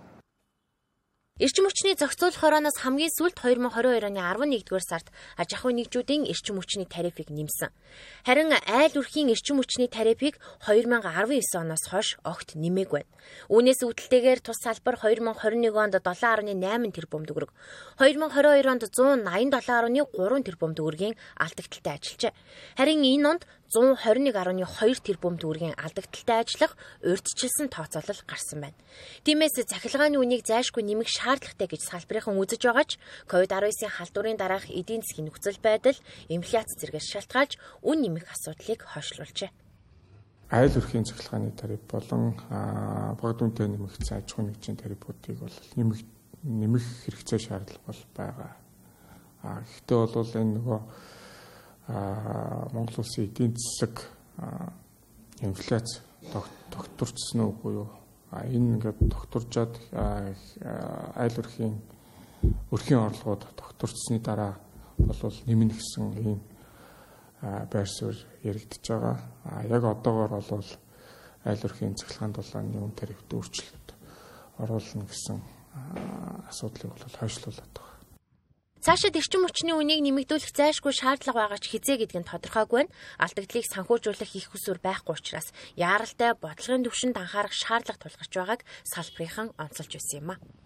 Эрчим 1.35 1.67
хүчний 1.67 1.99
зохицуулах 1.99 2.39
хорооноос 2.39 2.79
хамгийн 2.79 3.11
сүүлд 3.11 3.35
2022 3.35 4.07
оны 4.07 4.23
11-р 4.55 4.79
сард 4.79 5.11
аж 5.35 5.51
ахуй 5.51 5.75
нэгжүүдийн 5.75 6.23
эрчим 6.31 6.55
хүчний 6.55 6.87
тарифыг 6.87 7.27
нэмсэн. 7.27 7.75
Харин 8.23 8.55
айл 8.55 8.95
өрхийн 8.95 9.27
эрчим 9.35 9.59
хүчний 9.59 9.91
тарифыг 9.91 10.39
2019 10.63 11.59
оноос 11.59 11.91
хойш 11.91 12.15
огт 12.23 12.55
нэмээгүй 12.55 13.03
байна. 13.03 13.11
Үүнээс 13.51 13.83
үүдэлтэйгээр 13.83 14.39
тус 14.47 14.63
салбар 14.63 14.95
2021 14.95 15.75
онд 15.75 15.99
7.8 15.99 16.95
тэрбум 16.95 17.27
төгрөг, 17.27 17.51
2022 17.99 18.71
онд 18.71 18.87
187.3 18.95 20.47
тэрбум 20.47 20.71
төгрөгийн 20.71 21.19
алдагдaltaй 21.35 21.99
ажиллажээ. 21.99 22.33
Харин 22.79 23.03
энэ 23.03 23.27
онд 23.27 23.43
121.2 23.73 25.01
тэрбум 25.01 25.41
төгрөгийн 25.41 25.73
алдагдaltaй 25.73 26.45
ажиллах 26.45 26.77
урьдчилсан 27.01 27.73
тооцоолол 27.73 28.21
гарсан 28.29 28.61
байна. 28.61 28.77
Тиймээс 29.25 29.65
захилгааны 29.65 30.21
үнийг 30.21 30.45
зайлшгүй 30.45 30.85
нэмэх 30.85 31.09
шаардлагатай 31.09 31.65
гэж 31.65 31.81
салбарынхан 31.81 32.37
үзэж 32.37 32.61
байгаа 32.61 32.85
ч 32.85 33.01
COVID-19-ийн 33.25 33.89
халдварын 33.89 34.37
дараах 34.37 34.69
эдийн 34.69 35.01
засгийн 35.01 35.33
нөхцөл 35.33 35.57
байдал 35.65 35.97
инфляц 36.29 36.69
зэрэгс 36.77 37.09
шалтгаалж 37.09 37.57
үн 37.81 37.97
нэмэх 38.05 38.29
асуудлыг 38.29 38.85
хойшлуулжээ. 38.85 39.49
Айл 40.53 40.77
өрхийн 40.77 41.09
захилгааны 41.09 41.49
тариф 41.57 41.81
болон 41.89 42.37
богд 43.17 43.41
үнэтэй 43.41 43.65
нэмэгдсэн 43.65 44.21
аж 44.21 44.29
ахуйн 44.29 44.53
нэгжийн 44.53 44.77
тарифуудыг 44.77 45.41
бол 45.41 45.57
нэмэх 45.73 46.05
нэмэх 46.45 46.85
хэрэгцээ 47.01 47.39
шаардлага 47.41 47.81
бол 47.89 48.01
байгаа. 48.13 48.51
А 49.41 49.65
гэхдээ 49.65 49.97
бол 50.13 50.31
энэ 50.37 50.53
нөгөө 50.61 50.79
Монгол 51.87 52.97
улсын 52.97 53.25
эдийн 53.25 53.55
засаг 53.55 54.09
инфляц 55.41 56.01
докторчсон 56.71 57.41
уу 57.41 57.71
юу? 57.71 57.89
А 58.31 58.45
энэ 58.45 58.75
ингээд 58.75 58.99
докторжаад 58.99 59.77
айл 59.93 61.35
өрхийн 61.37 61.77
өрхийн 62.71 63.05
орлогууд 63.05 63.45
докторчсны 63.55 64.19
дараа 64.19 64.57
бол 64.97 65.37
нэмнэ 65.45 65.73
гэсэн 65.73 66.05
ийм 66.25 66.39
байр 67.41 67.87
суурь 67.87 68.17
яригдж 68.43 68.89
байгаа. 68.89 69.19
А 69.43 69.63
яг 69.65 69.83
одоогор 69.83 70.41
бол 70.41 70.65
айл 71.45 71.61
өрхийн 71.63 71.95
цахилгаан 71.95 72.33
дулааны 72.33 72.81
үн 72.81 72.91
тарифт 72.91 73.29
өөрчлөлт 73.29 73.93
оруулна 74.57 75.05
гэсэн 75.05 75.37
асуудлыг 76.49 76.91
бол 76.97 77.15
хойшлуулад. 77.19 77.84
Цаашид 78.85 79.17
эрчим 79.17 79.41
хүчний 79.49 79.73
үнийг 79.73 80.05
нэмэгдүүлэх 80.05 80.53
зайлшгүй 80.53 80.93
шаардлага 80.93 81.49
байгаа 81.49 81.57
ч 81.57 81.73
хизээ 81.73 82.05
гэдг 82.05 82.21
нь 82.21 82.29
тодорхойгүй 82.29 82.85
нь 82.85 82.93
алдагдлыг 83.17 83.65
санхүүжүүлэх 83.65 84.37
их 84.37 84.53
хүсвэр 84.53 84.77
байхгүй 84.77 85.17
учраас 85.17 85.49
яаралтай 85.73 86.37
бодлогын 86.37 86.85
төвшөнд 86.85 87.17
анхаарах 87.17 87.49
шаардлага 87.49 87.97
тулгарч 87.97 88.33
байгааг 88.37 88.61
салбарынхан 88.85 89.57
онцолж 89.57 89.89
байсан 89.89 90.21
юм 90.21 90.29
а. 90.29 90.64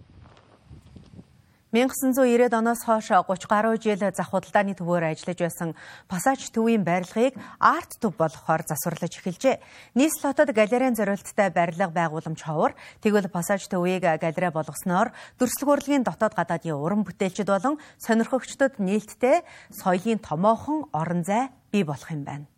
1990-ад 1.69 2.53
оноос 2.57 2.81
хойш 2.81 3.13
30 3.13 3.45
гаруй 3.45 3.77
жил 3.77 4.01
зах 4.01 4.33
худалдааны 4.33 4.73
төвөөр 4.73 5.13
ажиллаж 5.13 5.37
байсан 5.37 5.69
Пассаж 6.09 6.49
төвийн 6.49 6.81
барилгыг 6.81 7.37
арт 7.61 8.01
төв 8.01 8.17
болохоор 8.17 8.65
засварлаж 8.65 9.13
эхэлжээ. 9.13 9.61
Нийслэлотод 9.93 10.49
галерейн 10.49 10.97
зориулттай 10.97 11.53
барилга 11.53 11.93
байгууламж 11.93 12.41
ховор 12.41 12.73
тэгвэл 13.05 13.29
Пассаж 13.29 13.69
төвийг 13.69 14.01
галерей 14.01 14.49
болгосноор 14.49 15.13
дүрслэг 15.37 15.69
урлагийн 15.69 16.01
дотоод 16.01 16.33
гадаадын 16.33 16.73
уран 16.73 17.05
бүтээлчд 17.05 17.45
болон 17.45 17.77
сонирхогчдод 18.01 18.81
нээлттэй 18.81 19.45
соёлын 19.69 20.17
томоохон 20.25 20.89
орон 20.89 21.21
зай 21.21 21.53
бий 21.69 21.85
болох 21.85 22.09
юм 22.09 22.25
байна. 22.25 22.49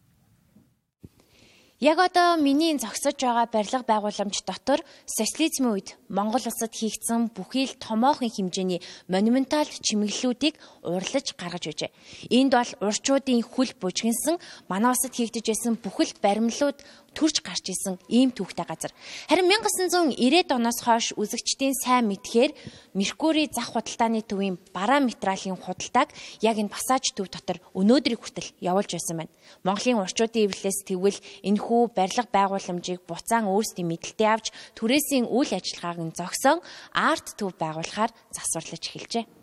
Яг 1.81 1.97
одоо 1.97 2.37
миний 2.37 2.77
зогсож 2.77 3.17
байгаа 3.17 3.49
барилга 3.49 3.81
байгууламж 3.81 4.45
дотор 4.45 4.85
социализмын 5.09 5.73
үед 5.73 5.89
Монгол 6.13 6.45
улсад 6.45 6.69
хийгдсэн 6.77 7.33
бүхий 7.33 7.65
л 7.65 7.73
томоохон 7.81 8.29
хэмжээний 8.29 8.85
монументал 9.09 9.65
чимэглэлүүдийг 9.65 10.61
урлаж 10.85 11.33
гаргаж 11.33 11.63
байжээ. 11.65 11.89
Энд 12.29 12.53
бол 12.53 12.71
урчуудын 12.85 13.41
хүл 13.41 13.73
бужигнсан 13.81 14.37
манай 14.69 14.93
улсад 14.93 15.17
хийгдэж 15.17 15.45
байсан 15.49 15.73
бүхэл 15.81 16.13
баримлууд 16.21 16.77
төрж 17.13 17.43
гарч 17.43 17.69
исэн 17.69 17.99
ийм 18.07 18.31
түүхтэй 18.31 18.65
газар. 18.65 18.91
Харин 19.27 19.51
1990-ад 19.51 20.49
оноос 20.55 20.79
хойш 20.81 21.11
үзэгчдийн 21.19 21.75
сайн 21.75 22.07
мэдхээр 22.07 22.55
Меркури 22.95 23.51
зах 23.51 23.75
худалдааны 23.75 24.23
төвийн 24.23 24.55
бараа 24.71 25.03
материалын 25.03 25.59
худалдааг 25.59 26.09
яг 26.39 26.55
энэ 26.55 26.71
пассаж 26.71 27.11
төв 27.11 27.27
дотор 27.27 27.59
өнөөдрийг 27.75 28.19
хүртэл 28.19 28.55
явуулж 28.63 28.95
байсан 28.95 29.27
байна. 29.27 29.33
Монголын 29.67 30.03
урчуудын 30.03 30.47
эвлэлээс 30.47 30.79
тэгвэл 30.87 31.19
энэхүү 31.43 31.81
барилга 31.91 32.27
байгууламжийг 32.31 33.03
буцаан 33.03 33.51
өөрсдийн 33.51 33.91
мэдлэлтэй 33.91 34.29
авч 34.31 34.47
түрээсийн 34.79 35.27
үйл 35.27 35.51
ажиллагааг 35.51 35.99
нь 35.99 36.15
зогсоон 36.15 36.59
арт 36.95 37.35
төв 37.35 37.51
байгуулахаар 37.59 38.11
засварлаж 38.31 38.83
эхэлжээ. 38.87 39.40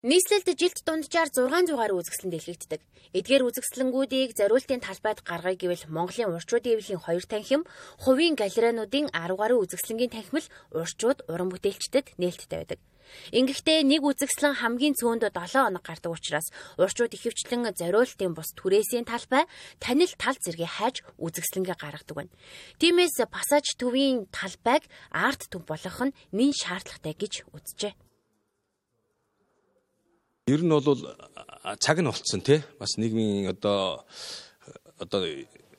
Нийслэлд 0.00 0.56
жилд 0.56 0.80
дунджаар 0.88 1.28
600-аар 1.28 1.92
үзэсгэлэн 1.92 2.32
дэлгэгддэг. 2.32 2.80
Эдгээр 3.12 3.44
үзэсгэлэнгүүдийг 3.52 4.32
зориултын 4.32 4.80
талбайд 4.80 5.20
гаргая 5.20 5.60
гэвэл 5.60 5.92
Монголын 5.92 6.32
урчуудын 6.40 6.80
эвлэлийн 6.80 7.04
хоёр 7.04 7.24
танхим, 7.28 7.68
хувийн 8.00 8.32
галерейнуудын 8.32 9.12
10 9.12 9.36
гаруй 9.36 9.60
үзэсгэлэнгийн 9.60 10.14
танхимл 10.16 10.48
урчууд 10.72 11.28
уран 11.28 11.52
бүтээлчдэд 11.52 12.16
нээлттэй 12.16 12.58
байдаг. 12.64 12.80
Ингэхдээ 13.28 13.84
нэг 13.84 14.00
үзэсгэлэн 14.00 14.56
хамгийн 14.64 14.96
цөөнд 14.96 15.28
7 15.36 15.68
хоног 15.68 15.84
гардаг 15.84 16.16
учраас 16.16 16.48
урчууд 16.80 17.12
ихэвчлэн 17.12 17.68
зориултын 17.76 18.32
бус 18.32 18.56
түрээсийн 18.56 19.04
талбай 19.04 19.44
танил 19.84 20.08
тал 20.16 20.40
зэрэг 20.40 20.64
хайж 20.64 21.04
үзэсгэлэнгээ 21.20 21.76
гаргадаг 21.76 22.16
байна. 22.16 22.32
Тиймээс 22.80 23.20
пассаж 23.28 23.76
төвийн 23.76 24.32
талбайг 24.32 24.88
арт 25.12 25.52
төв 25.52 25.68
болгох 25.68 26.08
нь 26.08 26.16
нэн 26.32 26.56
шаардлагатай 26.56 27.12
гэж 27.12 27.44
үзжээ. 27.52 27.92
Ер 30.50 30.62
нь 30.66 30.74
бол 30.74 30.98
цаг 31.78 31.98
нь 32.02 32.10
болцсон 32.10 32.40
тий. 32.42 32.58
Бас 32.78 32.98
нийгмийн 32.98 33.54
одоо 33.54 34.02
одоо 34.98 35.22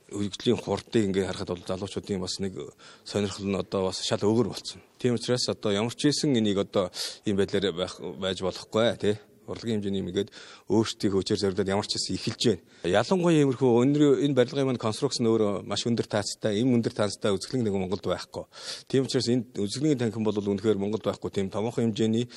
хөгжлийн 0.08 0.60
хурдыг 0.64 1.04
ингээ 1.12 1.28
харахад 1.28 1.52
бол 1.52 1.68
залуучуудын 1.68 2.24
бас 2.24 2.40
нэг 2.40 2.56
сонирхол 3.04 3.48
нь 3.52 3.60
одоо 3.60 3.92
бас 3.92 4.00
шал 4.00 4.24
өөр 4.24 4.48
болцсон. 4.48 4.80
Тийм 5.00 5.16
учраас 5.20 5.50
одоо 5.52 5.72
ямар 5.76 5.92
ч 5.92 6.08
ийсэн 6.08 6.36
энийг 6.40 6.64
одоо 6.64 6.88
ийм 7.28 7.36
байдлаар 7.36 7.76
байх 7.76 8.00
байж 8.00 8.40
болохгүй 8.40 8.96
тий 8.96 9.16
урлагийн 9.52 9.82
хэмжээний 9.82 10.06
нэгээд 10.06 10.30
өөрсдийн 10.70 11.12
хөгжөөр 11.12 11.40
зориулаад 11.42 11.74
ямар 11.74 11.88
ч 11.88 11.98
хэсэг 11.98 12.16
эхэлж 12.16 12.42
байна. 12.48 12.62
Ялангуяа 12.88 13.42
иймэрхүү 13.42 13.72
өнөр 13.84 14.04
энэ 14.24 14.38
барилгын 14.38 14.68
маань 14.70 14.80
конструкшн 14.80 15.28
өөрөө 15.28 15.66
маш 15.68 15.84
өндөр 15.84 16.08
таацтай, 16.08 16.62
им 16.62 16.78
өндөр 16.78 16.94
таацтай 16.94 17.34
үзэсгэлэн 17.34 17.68
нэг 17.68 17.76
Монголд 17.76 18.06
байхгүй. 18.06 18.46
Тийм 18.88 19.10
учраас 19.10 19.28
энэ 19.28 19.50
үзэсгэлэнгийн 19.58 20.00
танхим 20.00 20.24
бол 20.24 20.38
үнэхээр 20.38 20.80
Монголд 20.80 21.04
байхгүй. 21.04 21.30
Тийм 21.34 21.50
томоохон 21.50 21.92
хэмжээний 21.92 22.30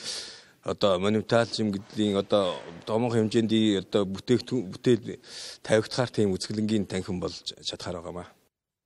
одоо 0.65 0.99
монументализм 0.99 1.69
гэдгийн 1.73 2.17
одоо 2.17 2.57
томоохон 2.89 3.29
хэмжээний 3.29 3.85
одоо 3.85 4.03
бүтээгдэхүүн 4.09 4.73
бүтээл 4.73 5.21
тавигдахаар 5.63 6.11
тийм 6.11 6.33
үзэсгэлэнгийн 6.33 6.89
танхим 6.89 7.21
болж 7.21 7.53
чадхаар 7.69 8.01
байгаамаа. 8.01 8.29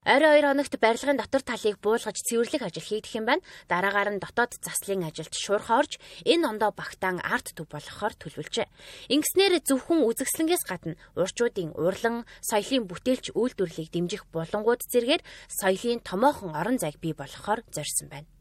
Орой 0.07 0.39
2 0.39 0.47
хоногт 0.47 0.75
барилгын 0.79 1.19
дотор 1.19 1.43
талыг 1.43 1.77
буулгаж 1.83 2.17
цэвэрлэх 2.23 2.63
ажил 2.63 2.87
хийгдэх 2.87 3.19
юм 3.19 3.25
байна. 3.27 3.43
Дараагаар 3.67 4.15
нь 4.15 4.23
дотоод 4.23 4.55
заслын 4.63 5.03
ажилд 5.05 5.35
шуурхаа 5.35 5.83
орж 5.83 5.99
энэ 6.23 6.47
ондоо 6.47 6.71
багтаан 6.71 7.19
арт 7.19 7.51
төв 7.51 7.67
болгохоор 7.67 8.15
төлөвлөжээ. 8.15 8.67
Ингэснээр 9.11 9.59
зөвхөн 9.59 10.07
үзэсгэлэнгээс 10.07 10.63
гадна 10.65 10.95
урчуудын 11.19 11.75
урлан, 11.75 12.23
соёлын 12.39 12.87
бүтээлч 12.87 13.35
үйлдвэрлэлийг 13.35 13.91
дэмжих 13.91 14.23
булангууд 14.31 14.81
зэргээр 14.87 15.21
соёлын 15.51 15.99
томоохон 15.99 16.55
орон 16.55 16.79
зайг 16.79 16.95
бий 17.03 17.11
болгохоор 17.11 17.61
зорьсон 17.67 18.07
байна. 18.07 18.38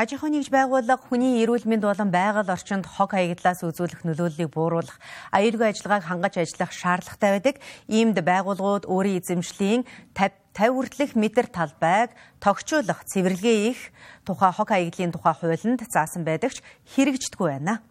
Аж 0.00 0.16
ахуйн 0.16 0.40
нэгж 0.40 0.48
байгууллага 0.48 0.96
хүний 1.12 1.44
эрүүл 1.44 1.68
мэнд 1.68 1.84
болон 1.84 2.08
байгаль 2.08 2.48
орчинд 2.48 2.88
хог 2.88 3.12
хаягдлаас 3.12 3.60
үзүүлэх 3.68 4.00
нөлөөллийг 4.08 4.48
бууруулах, 4.48 4.96
аюулгүй 5.28 5.76
ажиллагааг 5.76 6.08
хангаж 6.08 6.40
ажиллах 6.40 6.72
шаардлагатай 6.72 7.30
байдаг. 7.36 7.56
Иймд 7.84 8.16
байгууллагууд 8.16 8.88
өөрийн 8.88 9.20
эзэмшлийн 9.20 9.84
50 10.16 10.40
50 10.56 10.72
хүртэлх 10.72 11.14
метр 11.20 11.46
талбайг 11.52 12.16
тогтчуулах, 12.40 13.04
цэвэрлэгээ 13.12 13.58
их 13.70 13.92
тухай 14.24 14.50
хог 14.56 14.72
хаягдлын 14.72 15.12
тухай 15.12 15.36
хуулинд 15.36 15.84
заасан 15.84 16.24
байдаг 16.24 16.56
ч 16.56 16.64
хэрэгждэггүй 16.96 17.48
байна. 17.60 17.84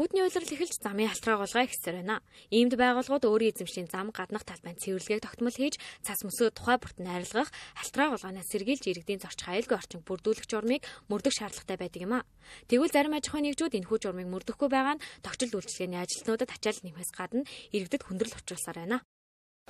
Хүүтний 0.00 0.24
улирал 0.24 0.48
эхэлж 0.48 0.80
замын 0.80 1.12
халтраа 1.12 1.44
голгой 1.44 1.68
ихсээр 1.68 2.00
байна. 2.00 2.24
Иймд 2.48 2.72
байгууллагууд 2.72 3.20
өөрийн 3.20 3.52
эзэмшлийн 3.52 3.92
зам 3.92 4.08
гаднах 4.16 4.48
талбайн 4.48 4.80
цэвэрлэгийг 4.80 5.20
тогтмол 5.20 5.52
хийж 5.52 5.76
цас 6.00 6.24
мөсөө 6.24 6.56
тухай 6.56 6.80
бүрт 6.80 7.04
найрлах, 7.04 7.52
халтраа 7.76 8.16
голгоонаас 8.16 8.48
сэргийлж 8.48 8.80
иргэдийн 8.80 9.20
зорчих 9.20 9.52
аюулгүй 9.52 9.76
орчин 9.76 10.00
бүрдүүлэх 10.00 10.48
журмыг 10.48 10.88
мөрдөх 11.12 11.36
шаардлагатай 11.36 11.76
байдаг 11.76 12.00
юм 12.00 12.16
а. 12.16 12.24
Тэгвэл 12.72 12.88
зарим 12.96 13.12
аж 13.12 13.28
ахуйн 13.28 13.44
нэгжүүд 13.52 13.76
энэхүү 13.76 13.98
журмыг 14.00 14.28
мөрдөхгүй 14.32 14.68
байгаа 14.72 14.96
нь 14.96 15.04
тогтчил 15.20 15.52
үйлчлэгээний 15.60 16.00
ажилтнуудад 16.00 16.48
ачаал 16.48 16.80
нэмэхээс 16.80 17.12
гадна 17.12 17.44
иргэдэд 17.76 18.00
хүндрэл 18.08 18.40
учруулсаар 18.40 18.80
байна. 18.80 19.04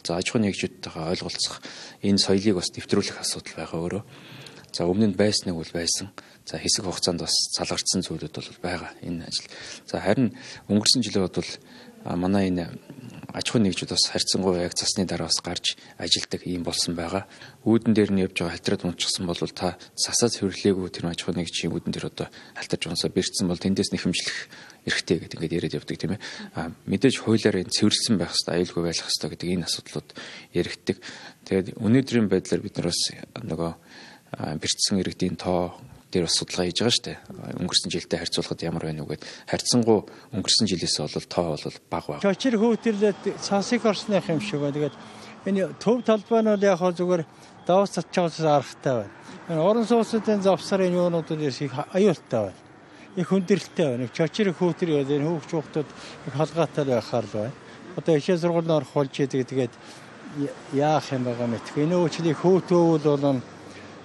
За 0.06 0.14
аж 0.14 0.30
ахуйн 0.30 0.46
нэгжүүдтэйгээ 0.46 1.10
ойлголцох 1.10 1.58
энэ 2.06 2.22
соёлыг 2.22 2.54
бас 2.54 2.70
нэвтрүүлэх 2.70 3.18
асуудал 3.18 3.58
байгаа 3.58 3.78
өөрөө. 3.82 4.02
За 4.70 4.86
өмнө 4.86 5.10
нь 5.10 5.18
байсныг 5.18 5.58
бол 5.58 5.72
байсан. 5.74 6.14
За 6.46 6.58
хэсэг 6.58 6.84
хугацаанд 6.84 7.20
бас 7.20 7.34
салгарчсан 7.56 8.02
зүйлүүд 8.02 8.34
бол 8.34 8.50
байгаа 8.62 8.90
энэ 9.02 9.28
ажил. 9.28 9.48
За 9.86 10.00
харин 10.00 10.34
өнгөрсөн 10.68 11.04
жилүүд 11.04 11.34
бол 11.36 11.50
манай 12.04 12.48
энэ 12.48 12.70
аж 13.32 13.46
ахуйн 13.50 13.68
нэгжүүд 13.68 13.92
бас 13.92 14.04
харьцангуй 14.10 14.58
яг 14.58 14.74
цасны 14.74 15.04
дараа 15.06 15.28
бас 15.28 15.38
гарч 15.44 15.76
ажилдаг 15.98 16.42
юм 16.46 16.64
болсон 16.64 16.96
байгаа. 16.96 17.28
Үүдэн 17.62 17.94
дээр 17.94 18.10
нь 18.10 18.22
явж 18.24 18.40
байгаа 18.40 18.56
халтраад 18.56 18.84
унчихсан 18.88 19.26
бол 19.28 19.38
та 19.54 19.76
сасаа 19.94 20.32
цэвэрлээгүй 20.32 20.88
тэр 20.90 21.12
аж 21.12 21.22
ахуйн 21.22 21.44
нэгжийн 21.44 21.70
үүдэн 21.70 21.92
дээр 21.92 22.10
одоо 22.10 22.26
халтарч 22.56 22.82
унсаа 22.88 23.10
бэрцсэн 23.12 23.46
бол 23.46 23.60
тэндээс 23.60 23.92
нэхэмжлэх 23.92 24.38
эрхтэй 24.88 25.16
гэдэг 25.20 25.38
ингээд 25.38 25.56
яриад 25.60 25.76
явдаг 25.78 25.96
тийм 26.00 26.12
ээ. 26.16 26.24
А 26.56 26.72
мэдээж 26.88 27.16
хуулиар 27.20 27.60
энэ 27.60 27.70
цэвэрлсэн 27.70 28.16
байх 28.18 28.32
хэрэгтэй, 28.32 28.54
аюулгүй 28.58 28.82
байх 28.82 28.98
хэрэгтэй 28.98 29.30
гэдэг 29.30 29.48
энэ 29.54 29.66
асуудлууд 29.68 30.08
яригддаг. 30.56 30.96
Тэгээд 31.46 31.68
өнөөдрийн 31.78 32.28
байдлаар 32.32 32.62
бид 32.64 32.74
нар 32.80 32.88
бас 32.88 33.00
нөгөө 33.44 33.72
бэрцсэн 34.58 35.00
иргэдийн 35.04 35.36
тоо 35.36 35.76
дээр 36.10 36.26
бас 36.26 36.34
судалгаа 36.38 36.66
хийж 36.66 36.78
байгаа 36.82 36.94
шүү 36.94 37.06
дээ. 37.06 37.18
Өнгөрсөн 37.62 37.90
жилдээ 37.94 38.18
харьцуулахад 38.18 38.60
ямар 38.66 38.84
байна 38.84 39.02
уу 39.06 39.10
гэд 39.14 39.22
харьцангуй 39.46 39.98
өнгөрсөн 40.34 40.66
жилээс 40.66 40.96
бол 40.98 41.26
тоо 41.30 41.46
бол 41.54 41.78
бага 41.90 42.06
байна. 42.18 42.24
Чочир 42.26 42.54
хөөтөрлөд 42.58 43.20
цасыг 43.38 43.86
орсных 43.86 44.26
юм 44.26 44.40
шиг 44.42 44.60
байна. 44.60 44.74
Тэгээд 44.74 44.96
энэ 45.46 45.60
төв 45.78 46.02
талбай 46.02 46.42
нь 46.42 46.50
бол 46.50 46.66
яг 46.66 46.78
хоо 46.82 46.90
зүгээр 46.90 47.22
давс 47.66 47.94
татчаагаас 47.94 48.42
аргатай 48.42 48.94
байна. 49.06 49.12
Энэ 49.50 49.62
орон 49.62 49.86
сууцны 49.86 50.42
завсарын 50.42 50.94
юунуудад 50.98 51.40
их 51.40 51.72
аюултай 51.94 52.50
байна. 52.50 52.58
Их 53.16 53.28
хүндрэлтэй 53.30 53.86
байна. 53.86 54.10
Чочир 54.10 54.50
хөөтөр 54.50 54.90
гэдэг 54.90 55.16
энэ 55.22 55.28
хүүхч 55.30 55.50
хүүхдүүд 55.54 55.88
их 56.26 56.34
холгаатай 56.34 56.84
байхаар 56.90 57.26
л 57.26 57.34
байна. 57.38 57.54
Одоо 57.96 58.14
ихээ 58.18 58.38
сургуулийн 58.38 58.78
орох 58.78 58.92
болж 58.94 59.14
идэг 59.14 59.46
тэгээд 59.46 59.74
яах 60.74 61.06
юм 61.10 61.24
байгаа 61.26 61.46
мэдгүй. 61.50 61.86
Энэ 61.86 61.98
өөчлийг 61.98 62.38
хөөтөөвөл 62.38 63.06
бол 63.18 63.42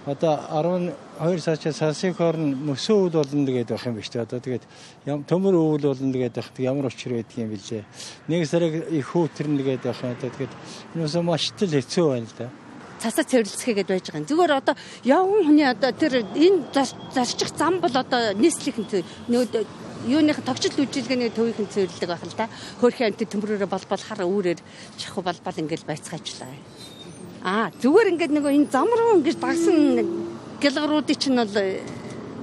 одоо 0.06 0.94
12 1.20 1.42
сарчаа 1.42 1.74
сарсын 1.74 2.14
хорн 2.14 2.54
мөсөн 2.54 3.10
үйл 3.10 3.18
болно 3.18 3.46
гэдэг 3.46 3.74
байх 3.74 3.86
юм 3.86 3.96
биш 3.98 4.10
үү? 4.14 4.22
Одоо 4.22 4.40
тэгээд 4.40 4.66
төмөр 5.26 5.56
үйл 5.58 5.86
болно 5.90 6.14
гэдэг 6.14 6.38
байх 6.38 6.50
ямар 6.62 6.86
учир 6.90 7.18
байдаг 7.18 7.38
юм 7.38 7.50
бэлээ. 7.50 7.84
Нэг 8.30 8.42
сарыг 8.46 8.74
их 8.94 9.06
хүүтэрнэ 9.10 9.62
гэдэг 9.66 9.90
байх. 9.90 10.02
Одоо 10.06 10.30
тэгээд 10.30 10.54
энэ 10.94 11.06
ус 11.06 11.16
маш 11.26 11.50
тэл 11.58 11.74
хэцүү 11.74 12.06
байна 12.06 12.30
л 12.30 12.38
да 12.38 12.50
цасаа 12.96 13.28
цэвэрлэцгээгээд 13.28 13.92
байж 13.92 14.06
байгаа 14.08 14.24
юм. 14.24 14.30
Зүгээр 14.30 14.54
одоо 14.56 14.76
явган 15.04 15.44
хүний 15.46 15.68
одоо 15.68 15.92
тэр 15.92 16.24
энэ 16.26 16.64
зарчих 17.14 17.52
зам 17.54 17.84
бол 17.84 17.92
одоо 17.92 18.34
нийслэлийн 18.34 19.04
нөө 19.30 19.68
юуных 20.08 20.42
тогтчл 20.46 20.86
үйлчилгээний 20.86 21.34
төвийн 21.34 21.70
цэвэрлэг 21.70 22.10
байх 22.10 22.24
л 22.24 22.38
да. 22.38 22.50
Хөөрхөн 22.82 23.10
амт 23.10 23.26
төмрөөрөө 23.26 23.70
болбол 23.70 24.04
хар 24.06 24.22
үүрээр 24.22 24.60
чиху 25.02 25.26
болбол 25.26 25.58
ингээл 25.58 25.90
байцгаажлаа. 25.90 26.54
Аа 27.46 27.70
зүгээр 27.78 28.18
ингээд 28.18 28.34
нөгөө 28.34 28.58
энэ 28.58 28.74
зам 28.74 28.90
руу 28.90 29.22
ингэж 29.22 29.38
дагсан 29.38 30.02
гэлгаруудыг 30.58 31.18
чинь 31.22 31.38
бол 31.38 31.54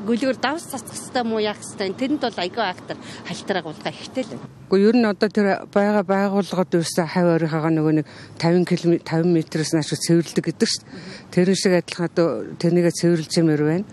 гүлгэр 0.06 0.38
давс 0.38 0.70
цацах 0.70 0.94
хэвээр 0.94 1.26
муу 1.26 1.42
яах 1.42 1.58
хэвээр 1.58 1.98
тэрэнд 1.98 2.22
бол 2.22 2.38
айгаа 2.38 2.70
актер 2.70 2.98
хальтраг 3.26 3.66
уулга 3.66 3.90
ихтэй 3.90 4.22
л. 4.30 4.38
Гэхдээ 4.70 4.86
ер 4.86 4.96
нь 4.98 5.10
одоо 5.10 5.26
тэр 5.26 5.46
байгаа 5.74 6.06
байгууллагад 6.06 6.70
юусан 6.78 7.10
хавь 7.10 7.34
орийнхоо 7.34 7.70
нөгөө 7.70 7.94
нэг 7.98 8.06
50 8.38 8.66
км 8.70 8.94
50 9.02 9.26
м-ээс 9.26 9.72
нааш 9.74 9.90
цэвэрлдэг 9.90 10.44
гэдэг 10.54 10.68
шүү 10.70 10.82
дээ. 10.86 11.34
Тэрэн 11.34 11.58
шиг 11.58 11.74
адилхан 11.82 12.06
одоо 12.06 12.28
тэрнийгээ 12.62 12.94
цэвэрлж 12.94 13.32
юмэр 13.42 13.62
байна. 13.66 13.86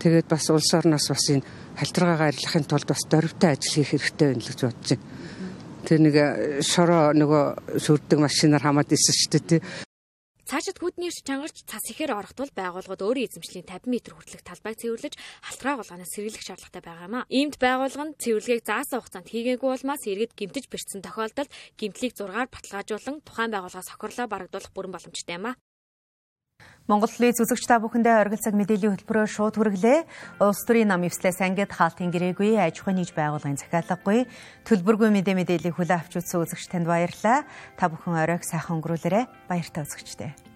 Тэгээд 0.00 0.28
бас 0.28 0.44
улс 0.48 0.72
орноос 0.72 1.04
бас 1.08 1.24
энэ 1.36 1.44
хальтрагаагаа 1.76 2.32
арилгахын 2.32 2.64
тулд 2.64 2.88
бас 2.88 3.04
дөрвтэй 3.08 3.50
ажил 3.52 3.76
хийх 3.80 3.92
хэрэгтэй 3.92 4.26
байна 4.28 4.40
л 4.40 4.48
гэж 4.48 4.60
бодож 4.64 4.88
байна. 4.88 5.04
Тэр 5.84 5.98
нэг 6.00 6.16
шороо 6.64 7.12
нөгөө 7.12 7.44
сүрдэг 7.80 8.18
машинаар 8.20 8.64
хамаад 8.64 8.92
исэн 8.92 9.16
шүү 9.16 9.32
дээ 9.36 9.44
тий. 9.48 9.60
Цаашид 10.50 10.82
хүднийрч 10.82 11.22
чангарч 11.22 11.62
цас 11.62 11.86
ихээр 11.94 12.10
орохдвол 12.10 12.50
байгууллагууд 12.50 13.06
өөрийн 13.06 13.30
эзэмшлийн 13.30 13.70
50 13.70 13.86
м 13.86 14.18
хүртэлх 14.18 14.42
талбайг 14.42 14.82
цэвэрлэж 14.82 15.14
халтраа 15.46 15.78
гулгаанаас 15.78 16.10
сэргийлэх 16.10 16.42
шаардлагатай 16.42 16.82
байгаа 16.82 17.06
юм 17.06 17.14
а. 17.22 17.28
Иймд 17.30 17.54
байгууллага 17.62 18.06
нь 18.10 18.18
цэвэрлэгийг 18.18 18.66
заасан 18.66 18.98
хугацаанд 18.98 19.30
хийгээгүй 19.30 19.70
улмаас 19.70 20.02
иргэд 20.10 20.34
гимтэж 20.34 20.66
бэрцсэн 20.66 21.06
тохиолдолд 21.06 21.54
гимтлийг 21.78 22.18
6-аар 22.18 22.50
баталгаажуулан 22.50 23.22
тухайн 23.22 23.54
байгууллагаас 23.54 23.94
хохирлоо 23.94 24.26
барагдуулах 24.26 24.74
бүрэн 24.74 24.90
боломжтой 24.90 25.38
юм 25.38 25.46
а. 26.90 26.98
Монголын 26.98 27.30
зүсэгч 27.38 27.70
та 27.70 27.78
бүхэндээ 27.78 28.18
оргил 28.18 28.42
цаг 28.42 28.58
мэдээллийн 28.58 28.98
хөтөлбөрөөр 28.98 29.30
шууд 29.30 29.54
хүргэлээ. 29.54 29.98
Улс 30.42 30.66
төрийн 30.66 30.90
нам 30.90 31.06
эвслээс 31.06 31.38
ангид 31.38 31.70
хаалтын 31.70 32.10
гэрээгүй 32.10 32.58
аж 32.58 32.82
ахуйн 32.82 32.98
нийт 32.98 33.14
байгууллагын 33.14 33.62
захиалгагүй 33.62 34.26
төлбөргүй 34.66 35.14
мэдээ 35.14 35.38
мэдээллийг 35.38 35.78
хүлээн 35.78 36.02
авч 36.02 36.18
үзсэн 36.18 36.42
үзэгч 36.42 36.66
танд 36.66 36.90
баярлалаа. 36.90 37.46
Та 37.78 37.86
бүхэн 37.86 38.18
оройг 38.18 38.42
сайхан 38.42 38.82
өнгөрүүлээрэ. 38.82 39.30
Баяртай 39.46 39.86
үзэгчтэй. 39.86 40.49